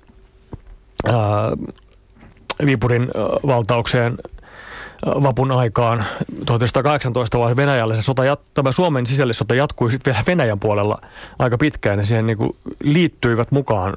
ää, 1.05 1.13
Viipurin 2.65 3.07
valtaukseen 3.47 4.17
vapun 5.05 5.51
aikaan 5.51 6.03
1918, 6.45 7.39
vaan 7.39 7.55
Venäjällä 7.55 7.95
se 7.95 8.01
sota, 8.01 8.21
tämä 8.53 8.71
Suomen 8.71 9.07
sisällissota 9.07 9.55
jatkui 9.55 9.91
sitten 9.91 10.13
vielä 10.13 10.23
Venäjän 10.27 10.59
puolella 10.59 11.01
aika 11.39 11.57
pitkään 11.57 11.99
ja 11.99 12.05
siihen 12.05 12.25
niin 12.25 12.37
kuin 12.37 12.55
liittyivät 12.83 13.51
mukaan 13.51 13.93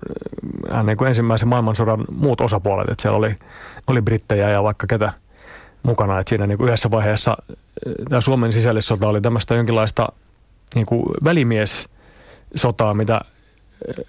niin 0.84 0.96
kuin 0.96 1.08
ensimmäisen 1.08 1.48
maailmansodan 1.48 2.04
muut 2.10 2.40
osapuolet, 2.40 2.88
että 2.88 3.02
siellä 3.02 3.18
oli, 3.18 3.36
oli 3.86 4.02
brittejä 4.02 4.48
ja 4.48 4.62
vaikka 4.62 4.86
ketä 4.86 5.12
mukana, 5.82 6.18
että 6.18 6.28
siinä 6.28 6.46
niin 6.46 6.58
kuin 6.58 6.68
yhdessä 6.68 6.90
vaiheessa 6.90 7.36
tämä 8.08 8.20
Suomen 8.20 8.52
sisällissota 8.52 9.08
oli 9.08 9.20
tämmöistä 9.20 9.54
jonkinlaista 9.54 10.08
niin 10.74 10.86
kuin 10.86 11.04
välimies-sotaa, 11.24 12.94
mitä 12.94 13.14
äh, 13.14 13.20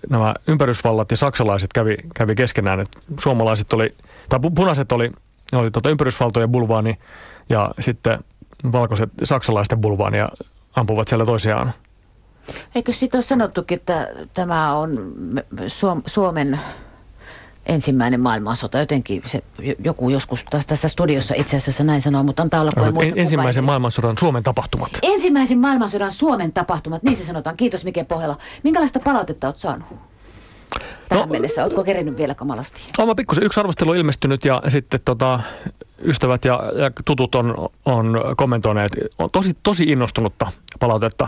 nämä 0.09 0.33
ympärysvallat 0.47 1.11
ja 1.11 1.17
saksalaiset 1.17 1.73
kävi, 1.73 1.97
kävi 2.15 2.35
keskenään. 2.35 2.79
että 2.79 2.99
suomalaiset 3.19 3.73
oli, 3.73 3.95
tai 4.29 4.39
punaiset 4.55 4.91
oli 4.91 5.11
oli 5.55 5.71
tota 5.71 5.89
ympärysvaltojen 5.89 6.51
bulvaani 6.51 6.99
ja 7.49 7.71
sitten 7.79 8.19
valkoiset 8.71 9.09
saksalaisten 9.23 9.81
bulvaani 9.81 10.17
ja 10.17 10.29
ampuvat 10.75 11.07
siellä 11.07 11.25
toisiaan. 11.25 11.73
Eikö 12.75 12.93
siitä 12.93 13.17
ole 13.17 13.23
sanottukin, 13.23 13.75
että 13.75 14.07
tämä 14.33 14.73
on 14.77 15.13
Suomen 16.05 16.59
ensimmäinen 17.67 18.19
maailmansota. 18.19 18.79
Jotenkin 18.79 19.23
se, 19.25 19.43
joku 19.83 20.09
joskus 20.09 20.45
taas 20.45 20.67
tässä 20.67 20.87
studiossa 20.87 21.33
itse 21.37 21.57
asiassa 21.57 21.83
näin 21.83 22.01
sanoo, 22.01 22.23
mutta 22.23 22.43
antaa 22.43 22.61
olla, 22.61 22.71
kun 22.71 22.93
muista, 22.93 23.13
Ensimmäisen 23.15 23.63
maailmansodan 23.63 24.17
Suomen 24.19 24.43
tapahtumat. 24.43 24.89
Ensimmäisen 25.01 25.57
maailmansodan 25.57 26.11
Suomen 26.11 26.51
tapahtumat, 26.51 27.03
niin 27.03 27.17
se 27.17 27.25
sanotaan. 27.25 27.57
Kiitos 27.57 27.85
Mike 27.85 28.03
Pohjala. 28.03 28.37
Minkälaista 28.63 28.99
palautetta 28.99 29.47
olet 29.47 29.57
saanut? 29.57 29.87
tähän 31.09 31.27
no, 31.27 31.31
mennessä? 31.31 31.63
Oletko 31.63 31.83
kerinyt 31.83 32.17
vielä 32.17 32.35
kamalasti? 32.35 32.81
Olen 32.97 33.15
pikkusen. 33.15 33.43
Yksi 33.43 33.59
arvostelu 33.59 33.89
on 33.89 33.97
ilmestynyt 33.97 34.45
ja 34.45 34.61
sitten 34.67 34.99
tota, 35.05 35.39
ystävät 36.03 36.45
ja, 36.45 36.63
ja 36.75 36.91
tutut 37.05 37.35
on, 37.35 37.69
on 37.85 38.21
kommentoineet 38.37 38.91
on 39.19 39.29
tosi, 39.31 39.57
tosi 39.63 39.83
innostunutta 39.83 40.51
palautetta. 40.79 41.27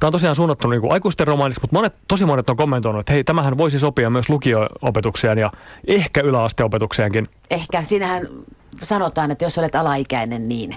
Tämä 0.00 0.08
on 0.08 0.12
tosiaan 0.12 0.36
suunnattu 0.36 0.68
niin 0.68 0.80
kuin 0.80 0.92
aikuisten 0.92 1.26
romaaniksi, 1.26 1.60
mutta 1.60 1.76
monet, 1.76 1.94
tosi 2.08 2.24
monet 2.24 2.50
on 2.50 2.56
kommentoinut, 2.56 3.00
että 3.00 3.12
hei, 3.12 3.24
tämähän 3.24 3.58
voisi 3.58 3.78
sopia 3.78 4.10
myös 4.10 4.28
lukio-opetukseen 4.28 5.38
ja 5.38 5.52
ehkä 5.86 6.20
yläasteopetukseenkin. 6.20 7.28
Ehkä. 7.50 7.82
Siinähän 7.82 8.28
sanotaan, 8.82 9.30
että 9.30 9.44
jos 9.44 9.58
olet 9.58 9.74
alaikäinen, 9.74 10.48
niin 10.48 10.76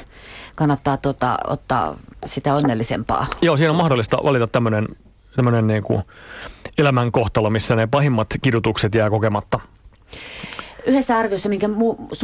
kannattaa 0.55 0.97
tota, 0.97 1.37
ottaa 1.47 1.95
sitä 2.25 2.53
onnellisempaa. 2.53 3.27
Joo, 3.41 3.57
siinä 3.57 3.71
on 3.71 3.77
mahdollista 3.77 4.17
valita 4.23 4.47
tämmöinen 4.47 4.87
tämmöinen 5.35 5.67
niin 5.67 5.83
kuin 5.83 6.03
elämän 6.77 7.11
kohtalo, 7.11 7.49
missä 7.49 7.75
ne 7.75 7.87
pahimmat 7.87 8.27
kidutukset 8.41 8.95
jää 8.95 9.09
kokematta. 9.09 9.59
Yhdessä 10.85 11.17
arviossa, 11.17 11.49
minkä 11.49 11.67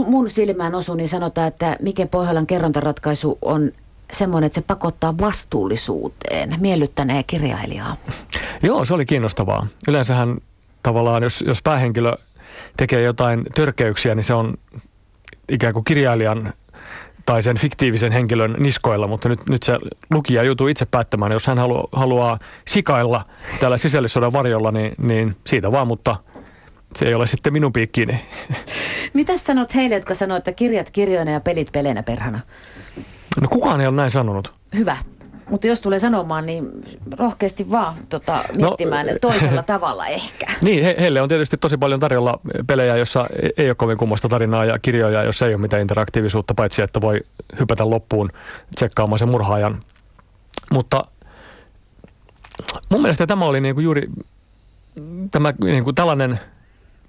mun 0.05 0.29
silmään 0.29 0.75
osuu, 0.75 0.95
niin 0.95 1.07
sanotaan, 1.07 1.47
että 1.47 1.77
Mike 1.81 2.05
Pohjolan 2.05 2.47
kerrontaratkaisu 2.47 3.37
on 3.41 3.71
semmoinen, 4.13 4.45
että 4.45 4.61
se 4.61 4.65
pakottaa 4.67 5.17
vastuullisuuteen, 5.17 6.55
miellyttäneen 6.59 7.23
kirjailijaa. 7.27 7.97
Joo, 8.63 8.85
se 8.85 8.93
oli 8.93 9.05
kiinnostavaa. 9.05 9.67
Yleensähän 9.87 10.37
tavallaan, 10.83 11.23
jos, 11.23 11.43
jos 11.47 11.61
päähenkilö 11.61 12.17
tekee 12.77 13.01
jotain 13.01 13.43
törkeyksiä, 13.55 14.15
niin 14.15 14.23
se 14.23 14.33
on 14.33 14.53
ikään 15.49 15.73
kuin 15.73 15.85
kirjailijan 15.85 16.53
tai 17.25 17.43
sen 17.43 17.57
fiktiivisen 17.57 18.11
henkilön 18.11 18.55
niskoilla, 18.59 19.07
mutta 19.07 19.29
nyt, 19.29 19.49
nyt 19.49 19.63
se 19.63 19.79
lukija 20.09 20.43
joutuu 20.43 20.67
itse 20.67 20.85
päättämään. 20.85 21.31
Jos 21.31 21.47
hän 21.47 21.57
halu, 21.57 21.89
haluaa 21.91 22.39
sikailla 22.67 23.25
tällä 23.59 23.77
sisällissodan 23.77 24.33
varjolla, 24.33 24.71
niin, 24.71 24.91
niin 24.97 25.35
siitä 25.47 25.71
vaan, 25.71 25.87
mutta 25.87 26.15
se 26.95 27.05
ei 27.05 27.13
ole 27.13 27.27
sitten 27.27 27.53
minun 27.53 27.73
piikkiini. 27.73 28.21
Mitä 29.13 29.37
sanot 29.37 29.75
heille, 29.75 29.95
jotka 29.95 30.15
sanoo, 30.15 30.37
että 30.37 30.51
kirjat 30.51 30.91
kirjoina 30.91 31.31
ja 31.31 31.39
pelit 31.39 31.71
peleinä 31.71 32.03
perhana? 32.03 32.39
No 33.41 33.47
kukaan 33.47 33.81
ei 33.81 33.87
ole 33.87 33.95
näin 33.95 34.11
sanonut. 34.11 34.53
Hyvä. 34.75 34.97
Mutta 35.49 35.67
jos 35.67 35.81
tulee 35.81 35.99
sanomaan, 35.99 36.45
niin 36.45 36.71
rohkeasti 37.17 37.71
vaan 37.71 37.93
tota, 38.09 38.43
miettimään 38.57 39.07
no, 39.07 39.13
toisella 39.21 39.63
tavalla 39.73 40.07
ehkä. 40.07 40.45
Niin, 40.61 40.83
he, 40.83 40.95
heille 40.99 41.21
on 41.21 41.29
tietysti 41.29 41.57
tosi 41.57 41.77
paljon 41.77 41.99
tarjolla 41.99 42.39
pelejä, 42.67 42.97
jossa 42.97 43.25
ei 43.57 43.69
ole 43.69 43.75
kovin 43.75 43.97
kummoista 43.97 44.29
tarinaa 44.29 44.65
ja 44.65 44.79
kirjoja, 44.79 45.23
jossa 45.23 45.47
ei 45.47 45.53
ole 45.53 45.61
mitään 45.61 45.81
interaktiivisuutta, 45.81 46.53
paitsi 46.53 46.81
että 46.81 47.01
voi 47.01 47.21
hypätä 47.59 47.89
loppuun 47.89 48.29
tsekkaamaan 48.75 49.19
sen 49.19 49.29
murhaajan. 49.29 49.83
Mutta 50.71 51.03
mun 52.89 53.01
mielestä 53.01 53.27
tämä 53.27 53.45
oli 53.45 53.61
niinku 53.61 53.81
juuri 53.81 54.09
tämä 55.31 55.53
niinku 55.63 55.93
tällainen 55.93 56.39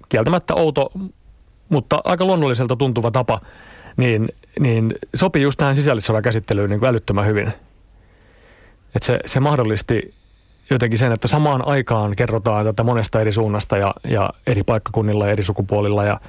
kieltämättä 0.09 0.55
outo, 0.55 0.91
mutta 1.69 2.01
aika 2.03 2.25
luonnolliselta 2.25 2.75
tuntuva 2.75 3.11
tapa, 3.11 3.41
niin, 3.97 4.29
niin 4.59 4.95
sopii 5.15 5.41
just 5.41 5.57
tähän 5.57 5.75
sisällissodan 5.75 6.23
käsittelyyn 6.23 6.69
niin 6.69 6.79
kuin 6.79 6.89
älyttömän 6.89 7.25
hyvin– 7.25 7.53
että 8.95 9.05
se, 9.05 9.19
se 9.25 9.39
mahdollisti 9.39 10.13
jotenkin 10.69 10.99
sen, 10.99 11.11
että 11.11 11.27
samaan 11.27 11.67
aikaan 11.67 12.15
kerrotaan 12.15 12.65
tätä 12.65 12.83
monesta 12.83 13.21
eri 13.21 13.31
suunnasta 13.31 13.77
ja, 13.77 13.93
ja 14.03 14.29
eri 14.47 14.63
paikkakunnilla 14.63 15.25
ja 15.25 15.31
eri 15.31 15.43
sukupuolilla 15.43 16.03
ja, 16.03 16.19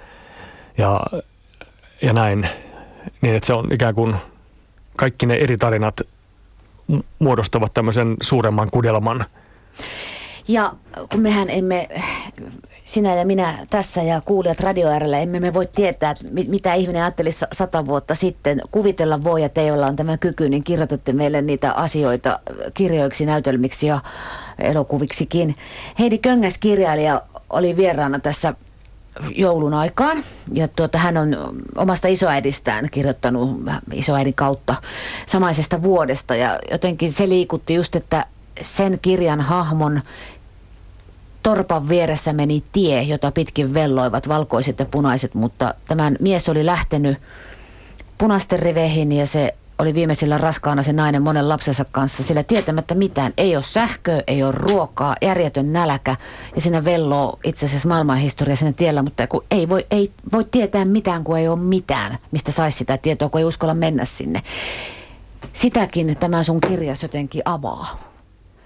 ja, 0.78 1.00
ja 2.02 2.12
näin. 2.12 2.48
Niin, 3.20 3.34
että 3.34 3.46
se 3.46 3.52
on 3.52 3.72
ikään 3.72 3.94
kuin 3.94 4.14
kaikki 4.96 5.26
ne 5.26 5.34
eri 5.34 5.56
tarinat 5.56 6.00
muodostavat 7.18 7.74
tämmöisen 7.74 8.16
suuremman 8.22 8.70
kudelman. 8.70 9.24
Ja 10.48 10.72
kun 11.10 11.20
mehän 11.20 11.50
emme 11.50 11.88
sinä 12.90 13.14
ja 13.14 13.24
minä 13.24 13.66
tässä 13.70 14.02
ja 14.02 14.22
kuulijat 14.24 14.60
radio 14.60 14.88
emme 15.22 15.40
me 15.40 15.54
voi 15.54 15.68
tietää, 15.74 16.14
mitä 16.48 16.74
ihminen 16.74 17.02
ajatteli 17.02 17.30
sata 17.52 17.86
vuotta 17.86 18.14
sitten. 18.14 18.60
Kuvitella 18.70 19.24
voi, 19.24 19.42
että 19.42 19.60
teillä 19.60 19.86
on 19.86 19.96
tämä 19.96 20.18
kyky, 20.18 20.48
niin 20.48 20.64
kirjoitatte 20.64 21.12
meille 21.12 21.42
niitä 21.42 21.72
asioita 21.72 22.40
kirjoiksi, 22.74 23.26
näytelmiksi 23.26 23.86
ja 23.86 24.00
elokuviksikin. 24.58 25.56
Heidi 25.98 26.18
Köngäs 26.18 26.58
kirjailija 26.58 27.22
oli 27.50 27.76
vieraana 27.76 28.18
tässä 28.18 28.54
joulun 29.36 29.74
aikaan. 29.74 30.24
Ja 30.52 30.68
tuota, 30.68 30.98
hän 30.98 31.16
on 31.16 31.36
omasta 31.76 32.08
isoäidistään 32.08 32.88
kirjoittanut 32.90 33.60
isoäidin 33.92 34.34
kautta 34.34 34.74
samaisesta 35.26 35.82
vuodesta. 35.82 36.36
Ja 36.36 36.58
jotenkin 36.70 37.12
se 37.12 37.28
liikutti 37.28 37.74
just, 37.74 37.96
että 37.96 38.26
sen 38.60 38.98
kirjan 39.02 39.40
hahmon 39.40 40.00
torpan 41.42 41.88
vieressä 41.88 42.32
meni 42.32 42.62
tie, 42.72 43.02
jota 43.02 43.32
pitkin 43.32 43.74
velloivat 43.74 44.28
valkoiset 44.28 44.78
ja 44.78 44.84
punaiset, 44.84 45.34
mutta 45.34 45.74
tämän 45.88 46.16
mies 46.20 46.48
oli 46.48 46.66
lähtenyt 46.66 47.18
punaisten 48.18 48.58
riveihin 48.58 49.12
ja 49.12 49.26
se 49.26 49.54
oli 49.78 49.94
viimeisillä 49.94 50.38
raskaana 50.38 50.82
se 50.82 50.92
nainen 50.92 51.22
monen 51.22 51.48
lapsensa 51.48 51.84
kanssa, 51.92 52.22
sillä 52.22 52.42
tietämättä 52.42 52.94
mitään. 52.94 53.32
Ei 53.36 53.56
ole 53.56 53.62
sähköä, 53.62 54.22
ei 54.26 54.42
ole 54.42 54.52
ruokaa, 54.52 55.16
järjetön 55.22 55.72
näläkä 55.72 56.16
ja 56.54 56.60
siinä 56.60 56.84
velloo 56.84 57.38
itse 57.44 57.66
asiassa 57.66 57.88
maailmanhistoria 57.88 58.56
siinä 58.56 58.72
tiellä, 58.72 59.02
mutta 59.02 59.26
kun 59.26 59.44
ei 59.50 59.68
voi, 59.68 59.86
ei 59.90 60.10
voi 60.32 60.44
tietää 60.50 60.84
mitään, 60.84 61.24
kun 61.24 61.38
ei 61.38 61.48
ole 61.48 61.58
mitään, 61.58 62.18
mistä 62.30 62.52
saisi 62.52 62.78
sitä 62.78 62.98
tietoa, 62.98 63.28
kun 63.28 63.38
ei 63.38 63.44
uskalla 63.44 63.74
mennä 63.74 64.04
sinne. 64.04 64.42
Sitäkin 65.52 66.16
tämä 66.16 66.42
sun 66.42 66.60
kirjas 66.60 67.02
jotenkin 67.02 67.42
avaa, 67.44 68.00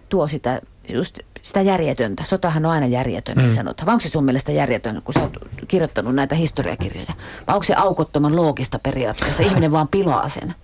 tuo 0.09 0.29
sitä 0.29 0.61
just 0.89 1.21
sitä 1.45 1.61
järjetöntä. 1.61 2.25
Sotahan 2.25 2.67
on 2.67 2.73
aina 2.73 2.87
järjetön, 2.87 3.37
niin 3.37 3.49
mm. 3.49 3.55
sanotaan. 3.55 3.87
Vai 3.87 3.93
onko 3.93 4.03
se 4.03 4.09
sun 4.09 4.25
mielestä 4.25 4.53
järjetön, 4.53 5.03
kun 5.05 5.15
sä 5.15 5.21
oot 5.21 5.37
kirjoittanut 5.69 6.15
näitä 6.15 6.35
historiakirjoja? 6.35 7.13
Vai 7.47 7.55
onko 7.55 7.65
se 7.65 7.75
aukottoman 7.75 8.37
loogista 8.37 8.79
periaatteessa? 8.79 9.43
Ihminen 9.49 9.73
vaan 9.73 9.89
pilaa 9.89 10.29
sen. 10.29 10.55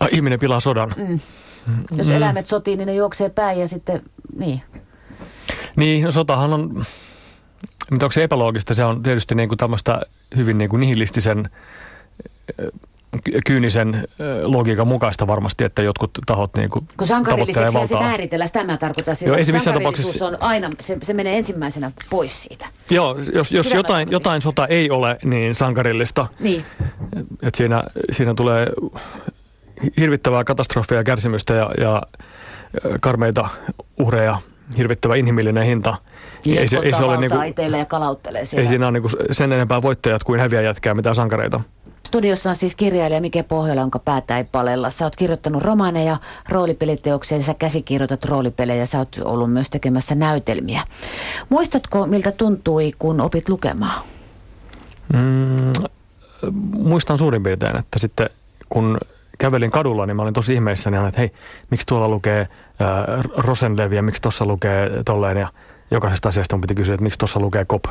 A, 0.00 0.06
ihminen 0.10 0.38
pilaa 0.38 0.60
sodan. 0.60 0.94
Mm. 0.96 1.20
Jos 1.96 2.08
mm. 2.08 2.14
eläimet 2.14 2.46
sotii, 2.46 2.76
niin 2.76 2.86
ne 2.86 2.94
juoksee 2.94 3.28
päin 3.28 3.60
ja 3.60 3.68
sitten, 3.68 4.02
niin. 4.38 4.62
Niin, 5.76 6.04
no 6.04 6.12
sotahan 6.12 6.52
on, 6.52 6.84
mutta 7.90 8.06
onko 8.06 8.12
se 8.12 8.22
epäloogista? 8.22 8.74
Se 8.74 8.84
on 8.84 9.02
tietysti 9.02 9.34
niin 9.34 9.48
kuin 9.48 9.58
tämmöistä 9.58 10.00
hyvin 10.36 10.58
niin 10.58 10.70
kuin 10.70 10.80
nihilistisen 10.80 11.50
kyynisen 13.46 14.08
logiikan 14.42 14.88
mukaista 14.88 15.26
varmasti, 15.26 15.64
että 15.64 15.82
jotkut 15.82 16.10
tahot 16.26 16.56
niin 16.56 16.70
kuin 16.70 16.86
Kun 16.96 17.06
sankarilliseksi 17.06 17.86
se 17.86 17.94
määritellä, 17.94 18.46
sitä 18.46 18.64
mä 18.64 18.76
tarkoitan. 18.76 19.16
Joo, 19.26 19.36
ei 19.36 19.44
se 19.44 19.52
missään 19.52 19.78
tapauksessa... 19.78 20.26
on 20.26 20.36
aina, 20.40 20.70
se, 20.80 20.98
se 21.02 21.12
menee 21.12 21.38
ensimmäisenä 21.38 21.92
pois 22.10 22.42
siitä. 22.42 22.66
Joo, 22.90 23.18
jos, 23.32 23.52
jos 23.52 23.70
jotain, 23.70 24.10
jotain 24.10 24.42
sota 24.42 24.66
ei 24.66 24.90
ole, 24.90 25.18
niin 25.24 25.54
sankarillista. 25.54 26.26
Niin. 26.40 26.64
Et 27.42 27.54
siinä, 27.54 27.82
siinä 28.12 28.34
tulee 28.34 28.66
hirvittävää 29.96 30.44
katastrofia 30.44 30.96
ja 30.96 31.04
kärsimystä 31.04 31.54
ja, 31.54 31.70
ja 31.80 32.02
karmeita 33.00 33.48
uhreja, 33.98 34.38
hirvittävä 34.76 35.16
inhimillinen 35.16 35.64
hinta. 35.64 35.96
Niin, 36.44 36.58
ei 36.58 36.68
se, 36.68 36.78
ei 36.82 36.92
se 36.92 37.02
ole 37.02 37.16
niin 37.16 37.30
kuin, 37.30 37.78
ja 37.78 37.84
kalauttelee 37.84 38.44
siellä. 38.44 38.62
Ei 38.62 38.68
siinä 38.68 38.86
ole 38.86 38.92
niin 38.92 39.02
kuin 39.02 39.12
sen 39.30 39.52
enempää 39.52 39.82
voittajat 39.82 40.24
kuin 40.24 40.40
häviäjätkään 40.40 40.96
mitään 40.96 41.14
sankareita. 41.14 41.60
Studiossa 42.12 42.50
on 42.50 42.56
siis 42.56 42.74
kirjailija 42.74 43.20
Mike 43.20 43.42
Pohjola, 43.42 43.80
jonka 43.80 43.98
päätä 43.98 44.38
ei 44.38 44.44
palella. 44.44 44.90
Sä 44.90 45.04
oot 45.04 45.16
kirjoittanut 45.16 45.62
romaaneja, 45.62 46.16
roolipeliteoksia, 46.48 47.36
ja 47.36 47.42
sä 47.42 47.54
käsikirjoitat 47.54 48.24
roolipelejä, 48.24 48.86
sä 48.86 48.98
oot 48.98 49.20
ollut 49.24 49.52
myös 49.52 49.70
tekemässä 49.70 50.14
näytelmiä. 50.14 50.82
Muistatko, 51.48 52.06
miltä 52.06 52.32
tuntui, 52.32 52.92
kun 52.98 53.20
opit 53.20 53.48
lukemaan? 53.48 54.02
Mm, 55.12 55.72
muistan 56.72 57.18
suurin 57.18 57.42
piirtein, 57.42 57.78
että 57.78 57.98
sitten 57.98 58.30
kun 58.68 58.98
kävelin 59.38 59.70
kadulla, 59.70 60.06
niin 60.06 60.16
mä 60.16 60.22
olin 60.22 60.34
tosi 60.34 60.54
ihmeissäni, 60.54 61.08
että 61.08 61.20
hei, 61.20 61.30
miksi 61.70 61.86
tuolla 61.86 62.08
lukee 62.08 62.40
äh, 62.40 62.48
Rosenlevi 63.36 63.96
ja 63.96 64.02
miksi 64.02 64.22
tuossa 64.22 64.44
lukee 64.44 64.90
tolleen 65.04 65.36
ja 65.36 65.48
jokaisesta 65.90 66.28
asiasta 66.28 66.56
mun 66.56 66.60
piti 66.60 66.74
kysyä, 66.74 66.94
että 66.94 67.04
miksi 67.04 67.18
tuossa 67.18 67.40
lukee 67.40 67.64
KOP. 67.64 67.84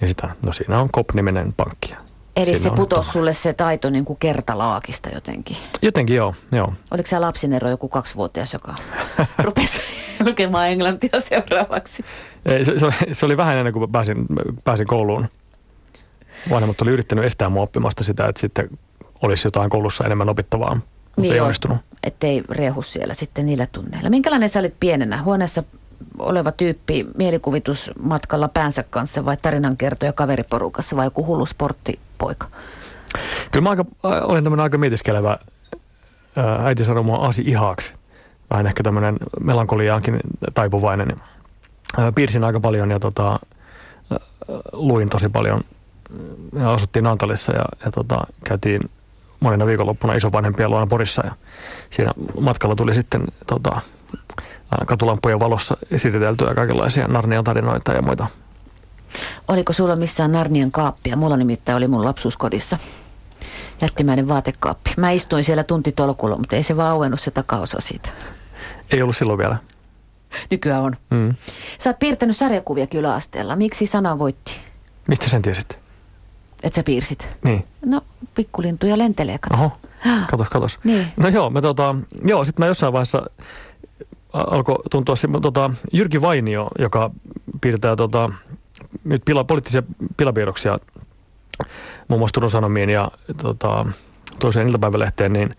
Ja 0.00 0.08
sitä, 0.08 0.28
no 0.42 0.52
siinä 0.52 0.80
on 0.80 0.88
KOP-niminen 0.92 1.54
pankki. 1.56 1.94
Eli 2.36 2.58
se 2.58 2.70
putosi 2.70 3.10
sulle 3.10 3.32
se 3.32 3.52
taito 3.52 3.90
niin 3.90 4.04
kuin 4.04 4.16
kertalaakista 4.20 5.08
jotenkin. 5.14 5.56
Jotenkin 5.82 6.16
joo, 6.16 6.34
joo. 6.52 6.72
Oliko 6.90 7.08
se 7.08 7.18
lapsinero 7.18 7.70
joku 7.70 7.88
kaksivuotias, 7.88 8.52
joka 8.52 8.74
rupesi 9.38 9.82
lukemaan 10.26 10.68
englantia 10.68 11.20
seuraavaksi? 11.20 12.04
Ei, 12.46 12.64
Se, 12.64 12.78
se, 12.78 12.84
oli, 12.84 12.94
se 13.12 13.26
oli 13.26 13.36
vähän 13.36 13.56
ennen 13.56 13.72
kuin 13.72 13.92
pääsin, 13.92 14.26
pääsin 14.64 14.86
kouluun. 14.86 15.28
Vanhemmat 16.50 16.80
oli 16.80 16.90
yrittänyt 16.90 17.24
estää 17.24 17.48
mua 17.48 17.62
oppimasta 17.62 18.04
sitä, 18.04 18.28
että 18.28 18.40
sitten 18.40 18.68
olisi 19.22 19.46
jotain 19.46 19.70
koulussa 19.70 20.04
enemmän 20.04 20.28
opittavaa, 20.28 20.74
mutta 20.74 21.20
niin 21.20 21.34
ei 21.34 21.40
onnistunut. 21.40 21.78
Ettei 22.02 22.42
rehu 22.50 22.82
siellä 22.82 23.14
sitten 23.14 23.46
niillä 23.46 23.66
tunneilla. 23.72 24.10
Minkälainen 24.10 24.48
sä 24.48 24.60
olit 24.60 24.74
pienenä? 24.80 25.22
Huoneessa 25.22 25.62
oleva 26.18 26.52
tyyppi 26.52 27.06
mielikuvitusmatkalla 27.16 28.48
päänsä 28.48 28.84
kanssa 28.90 29.24
vai 29.24 29.36
tarinankertoja 29.36 30.12
kaveriporukassa 30.12 30.96
vai 30.96 31.06
joku 31.06 31.26
hullu 31.26 31.46
sporttipoika? 32.16 32.46
Kyllä 33.52 33.62
mä 33.62 33.70
aika, 33.70 33.84
ä, 34.04 34.08
olen 34.08 34.44
tämmöinen 34.44 34.64
aika 34.64 34.78
mietiskelevä, 34.78 35.38
ää, 36.36 36.66
äiti 36.66 36.84
sanoi 36.84 37.02
mua 37.02 37.26
asi 37.26 37.42
ihaaksi. 37.46 37.92
Vähän 38.50 38.66
ehkä 38.66 38.82
tämmöinen 38.82 39.16
melankoliaankin 39.40 40.20
taipuvainen. 40.54 41.16
Ää, 41.98 42.12
Piirsin 42.12 42.44
aika 42.44 42.60
paljon 42.60 42.90
ja 42.90 43.00
tota, 43.00 43.38
luin 44.72 45.08
tosi 45.08 45.28
paljon. 45.28 45.60
Ja 46.58 46.72
asuttiin 46.72 47.02
Naantalissa 47.02 47.52
ja, 47.52 47.64
ja 47.84 47.90
tota, 47.90 48.26
käytiin 48.44 48.80
monena 49.40 49.66
viikonloppuna 49.66 50.14
isovanhempien 50.14 50.70
luona 50.70 50.86
Porissa 50.86 51.26
ja 51.26 51.32
siinä 51.90 52.12
matkalla 52.40 52.76
tuli 52.76 52.94
sitten 52.94 53.24
tota, 53.46 53.80
katulampujen 54.86 55.40
valossa 55.40 55.76
esiteltyä 55.90 56.54
kaikenlaisia 56.54 57.08
Narnian 57.08 57.44
tarinoita 57.44 57.92
ja 57.92 58.02
muita. 58.02 58.26
Oliko 59.48 59.72
sulla 59.72 59.96
missään 59.96 60.32
Narnian 60.32 60.70
kaappia? 60.70 61.16
Mulla 61.16 61.36
nimittäin 61.36 61.76
oli 61.76 61.88
mun 61.88 62.04
lapsuuskodissa. 62.04 62.78
Jättimäinen 63.82 64.28
vaatekaappi. 64.28 64.90
Mä 64.96 65.10
istuin 65.10 65.44
siellä 65.44 65.64
tuntitolkulla, 65.64 66.36
mutta 66.38 66.56
ei 66.56 66.62
se 66.62 66.76
vaan 66.76 66.90
auennut 66.90 67.20
se 67.20 67.30
takaosa 67.30 67.80
siitä. 67.80 68.08
Ei 68.90 69.02
ollut 69.02 69.16
silloin 69.16 69.38
vielä. 69.38 69.56
Nykyään 70.50 70.82
on. 70.82 70.96
Mm. 71.10 71.34
Sä 71.78 71.90
oot 71.90 71.98
piirtänyt 71.98 72.36
sarjakuviakin 72.36 73.00
yläasteella. 73.00 73.56
Miksi 73.56 73.86
sana 73.86 74.18
voitti? 74.18 74.56
Mistä 75.08 75.28
sen 75.28 75.42
tiesit? 75.42 75.78
Et 76.62 76.72
sä 76.74 76.82
piirsit? 76.82 77.28
Niin. 77.44 77.64
No, 77.86 78.00
pikkulintuja 78.34 78.98
lentelee, 78.98 79.38
kato. 79.38 79.54
Oho, 79.54 79.72
katos, 80.30 80.48
katos. 80.48 80.78
Niin. 80.84 81.06
No 81.16 81.28
joo, 81.28 81.50
mä 81.50 81.62
tota, 81.62 81.96
joo, 82.24 82.44
sitten 82.44 82.62
mä 82.62 82.66
jossain 82.66 82.92
vaiheessa 82.92 83.22
alkoi 84.32 84.78
tuntua, 84.90 85.14
tota, 85.42 85.70
Jyrki 85.92 86.20
Vainio, 86.20 86.68
joka 86.78 87.10
piirtää 87.60 87.96
tota, 87.96 88.30
nyt 89.04 89.22
pila, 89.24 89.44
poliittisia 89.44 89.82
pilapiirroksia 90.16 90.78
muun 92.08 92.20
muassa 92.20 92.34
Turun 92.34 92.50
Sanomiin 92.50 92.90
ja 92.90 93.10
tota, 93.42 93.86
toiseen 94.38 94.66
iltapäivälehteen, 94.66 95.32
niin, 95.32 95.56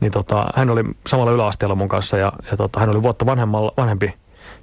niin 0.00 0.12
tota, 0.12 0.46
hän 0.56 0.70
oli 0.70 0.84
samalla 1.06 1.32
yläasteella 1.32 1.74
mun 1.74 1.88
kanssa 1.88 2.16
ja, 2.16 2.32
ja 2.50 2.56
tota, 2.56 2.80
hän 2.80 2.90
oli 2.90 3.02
vuotta 3.02 3.26
vanhemmalla, 3.26 3.72
vanhempi 3.76 4.14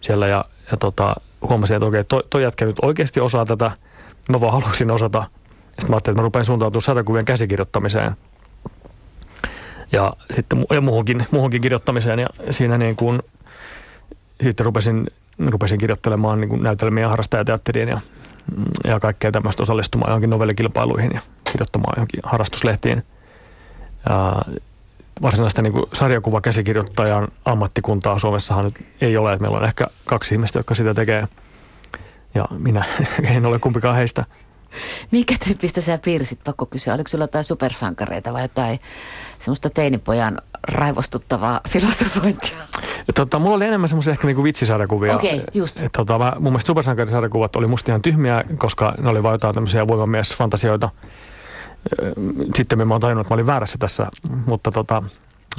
siellä 0.02 0.28
ja, 0.28 0.46
ja 0.72 0.78
tota, 0.78 1.16
huomasin, 1.42 1.76
että 1.76 1.86
okei, 1.86 2.04
toi, 2.04 2.24
toi 2.30 2.44
jätkä 2.44 2.66
nyt 2.66 2.78
oikeasti 2.82 3.20
osaa 3.20 3.46
tätä, 3.46 3.72
mä 4.30 4.42
vaan 4.42 4.62
halusin 4.62 4.92
osata. 4.92 5.26
Sitten 5.66 5.90
mä 5.90 5.96
ajattelin, 5.96 6.14
että 6.14 6.22
mä 6.22 6.26
rupean 6.26 6.46
suuntautumaan 6.46 6.82
sarjakuvien 6.82 7.26
käsikirjoittamiseen 7.26 8.16
ja 9.92 10.14
sitten 10.32 10.66
ja 10.72 10.82
muuhunkin, 10.82 11.26
muuhunkin 11.32 11.62
kirjoittamiseen 11.62 12.20
ja 12.20 12.28
siinä 12.52 12.78
niin 12.78 12.96
kuin, 12.96 13.22
sitten 14.44 14.66
rupesin, 14.66 15.08
rupesin 15.40 15.80
kirjoittelemaan 15.80 16.42
niin 16.42 16.64
näytelmiä 16.64 17.10
harrastajateatteriin 17.10 17.90
ja, 17.90 18.02
ja 18.84 19.00
kaikkea 19.00 19.32
tämmöistä 19.32 19.64
osallistumaan 19.64 20.10
johonkin 20.10 20.30
novellikilpailuihin 20.30 21.12
ja 21.14 21.22
kirjoittamaan 21.52 21.94
johonkin 21.96 22.20
harrastuslehtiin. 22.24 23.04
Ja 24.10 24.42
varsinaista 25.22 25.62
niin 25.62 25.74
sarjakuvakäsikirjoittajan 25.94 27.28
ammattikuntaa 27.46 28.20
Suomessahan 28.20 28.66
nyt 28.66 28.86
ei 29.02 29.18
ole, 29.18 29.34
että 29.34 29.42
meillä 29.42 29.58
on 29.58 29.66
ehkä 29.66 29.88
kaksi 30.06 30.36
ihmistä, 30.36 30.60
jotka 30.60 30.76
sitä 30.76 30.94
tekee 30.94 31.28
ja 32.36 32.46
minä 32.58 32.86
en 33.36 33.46
ole 33.46 33.60
kumpikaan 33.60 33.96
heistä. 33.96 34.26
Mikä 35.12 35.36
tyyppistä 35.46 35.82
sä 35.82 36.00
piirsit, 36.06 36.40
pakko 36.44 36.66
kysyä? 36.66 36.94
Oliko 36.94 37.08
sulla 37.08 37.24
jotain 37.24 37.44
supersankareita 37.44 38.34
vai 38.34 38.42
jotain 38.42 38.80
semmoista 39.40 39.70
teinipojan 39.70 40.42
raivostuttavaa 40.68 41.62
filosofointia? 41.70 42.58
Tota, 43.16 43.40
mulla 43.40 43.56
oli 43.56 43.66
enemmän 43.66 43.90
semmoisia 43.90 44.12
ehkä 44.12 44.28
niinku 44.28 44.44
vitsisarjakuvia. 44.44 45.16
Okei, 45.16 45.44
just. 45.54 45.82
Et, 45.82 45.92
tota, 45.92 46.18
mä, 46.18 46.34
mun 46.40 46.54
mielestä 46.54 46.68
supersankarisarjakuvat 46.68 47.56
oli 47.56 47.68
musta 47.68 47.92
ihan 47.92 48.02
tyhmiä, 48.02 48.44
koska 48.58 48.96
ne 48.98 49.10
oli 49.10 49.24
vain 49.24 49.34
jotain 49.34 49.56
tämmöisiä 49.56 49.88
voimamiesfantasioita. 49.88 50.90
Sitten 52.56 52.88
mä 52.88 52.94
oon 52.94 53.02
tajunnut, 53.02 53.26
että 53.26 53.34
mä 53.34 53.36
olin 53.36 53.48
väärässä 53.48 53.78
tässä, 53.78 54.08
mutta 54.46 54.72
tota, 54.72 55.04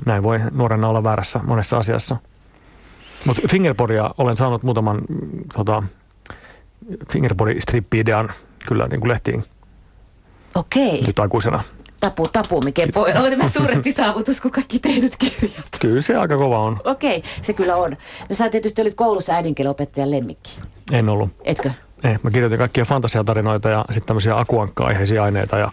näin 0.06 0.22
voi 0.22 0.40
nuorena 0.50 0.88
olla 0.88 1.04
väärässä 1.04 1.40
monessa 1.46 1.78
asiassa. 1.78 2.16
Mutta 3.26 3.42
Fingerboardia 3.50 4.10
olen 4.18 4.36
saanut 4.36 4.62
muutaman 4.62 5.00
tota, 5.54 5.82
Fingerboard-strippi-idean 7.12 8.32
kyllä 8.68 8.86
niin 8.86 9.00
kuin 9.00 9.08
lehtiin 9.10 9.44
Okei. 10.54 11.02
nyt 11.06 11.18
aikuisena. 11.18 11.62
Tapu, 12.00 12.28
tapu, 12.32 12.60
mikä 12.64 12.86
voi 12.94 13.12
olla 13.12 13.30
tämä 13.30 13.48
suurempi 13.48 13.92
saavutus 14.02 14.40
kuin 14.40 14.52
kaikki 14.52 14.78
tehdyt 14.78 15.16
kirjat. 15.16 15.66
Kyllä 15.80 16.00
se 16.00 16.16
aika 16.16 16.36
kova 16.36 16.58
on. 16.58 16.80
Okei, 16.84 17.22
se 17.42 17.52
kyllä 17.52 17.76
on. 17.76 17.96
No 18.28 18.36
sä 18.36 18.48
tietysti 18.50 18.82
olit 18.82 18.94
koulussa 18.94 19.32
äidinkielenopettajan 19.32 20.10
lemmikki, 20.10 20.60
En 20.92 21.08
ollut. 21.08 21.30
etkö? 21.44 21.70
Ei, 22.04 22.16
mä 22.22 22.30
kirjoitin 22.30 22.58
kaikkia 22.58 22.84
fantasiatarinoita 22.84 23.68
ja 23.68 23.84
sitten 23.88 24.06
tämmöisiä 24.06 24.38
akuankka-aiheisia 24.38 25.22
aineita 25.22 25.58
ja, 25.58 25.72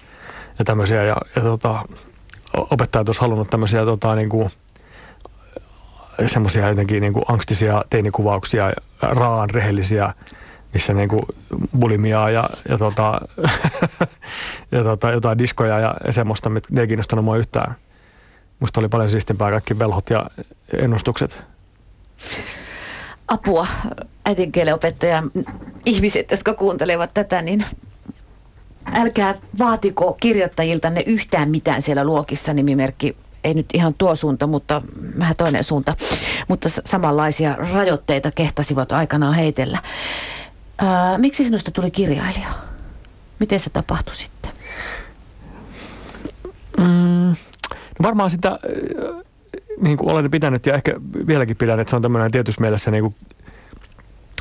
ja 0.60 0.66
tämmöisiä. 0.66 1.04
Ja, 1.04 1.18
ja 1.36 1.42
tota, 1.42 1.80
opettajat 2.54 3.10
olisi 3.10 3.22
halunnut 3.22 3.50
tämmöisiä 3.50 3.86
tota, 3.86 4.16
niin 4.16 4.30
kuin, 4.30 4.50
semmoisia 6.28 6.70
jotenkin 6.70 7.02
niin 7.02 7.14
kuin 7.14 7.26
angstisia 7.28 7.84
teinikuvauksia, 7.90 8.74
raan 9.02 9.50
rehellisiä, 9.50 10.14
missä 10.76 10.94
niin 10.94 11.10
kuin 11.10 11.22
bulimiaa 11.80 12.30
ja, 12.30 12.50
ja, 12.70 12.78
tota, 12.78 13.22
ja 14.72 14.84
tota, 14.84 15.12
jotain 15.12 15.38
diskoja 15.38 15.80
ja, 15.80 15.96
semmoista, 16.10 16.50
mitkä 16.50 16.82
ei 16.82 16.88
kiinnostanut 16.88 17.26
mua 17.26 17.38
yhtään. 17.38 17.76
Musta 18.60 18.80
oli 18.80 18.90
paljon 18.90 19.10
siistimpää 19.10 19.52
kaikki 19.52 19.80
velhot 19.80 20.10
ja 20.10 20.26
ennustukset. 20.78 21.44
Apua, 23.28 23.68
äidinkielenopettajan 24.26 25.32
ihmiset, 25.86 26.32
jotka 26.32 26.54
kuuntelevat 26.54 27.14
tätä, 27.14 27.42
niin 27.42 27.66
älkää 28.94 29.36
vaatiko 29.60 30.18
kirjoittajiltanne 30.20 31.04
yhtään 31.06 31.52
mitään 31.52 31.82
siellä 31.82 32.04
luokissa, 32.04 32.54
nimimerkki 32.54 33.16
ei 33.44 33.54
nyt 33.54 33.66
ihan 33.74 33.94
tuo 33.98 34.16
suunta, 34.16 34.48
mutta 34.48 34.82
vähän 35.20 35.36
toinen 35.38 35.64
suunta. 35.64 35.96
Mutta 36.48 36.70
samanlaisia 36.86 37.56
rajoitteita 37.74 38.32
kehtasivat 38.32 38.92
aikanaan 38.92 39.34
heitellä. 39.34 39.80
Ää, 40.78 41.18
miksi 41.18 41.44
sinusta 41.44 41.72
tuli 41.72 41.92
kirjailija? 41.92 42.50
Miten 43.40 43.60
se 43.60 43.70
tapahtui 43.70 44.16
sitten? 44.16 44.52
Mm, 46.78 47.36
no 48.00 48.04
varmaan 48.04 48.32
sitä 48.32 48.60
niin 49.82 49.98
kuin 49.98 50.10
olen 50.10 50.32
pitänyt 50.32 50.66
ja 50.66 50.74
ehkä 50.74 50.94
vieläkin 51.28 51.58
pidän, 51.58 51.80
että 51.80 51.90
se 51.90 51.96
on 51.96 52.02
tämmöinen 52.02 52.32
tietyssä 52.32 52.62
mielessä 52.62 52.92
niin 52.92 53.04
kuin, 53.04 53.16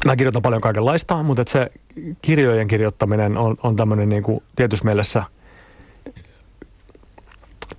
mä 0.04 0.16
kirjoitan 0.16 0.42
paljon 0.42 0.60
kaikenlaista, 0.60 1.22
mutta 1.22 1.42
että 1.42 1.52
se 1.52 1.70
kirjojen 2.22 2.68
kirjoittaminen 2.68 3.36
on, 3.36 3.56
on 3.62 3.76
tämmöinen 3.76 4.08
niin 4.08 4.22
kuin 4.22 4.42
tietyssä 4.56 4.84
mielessä 4.84 5.24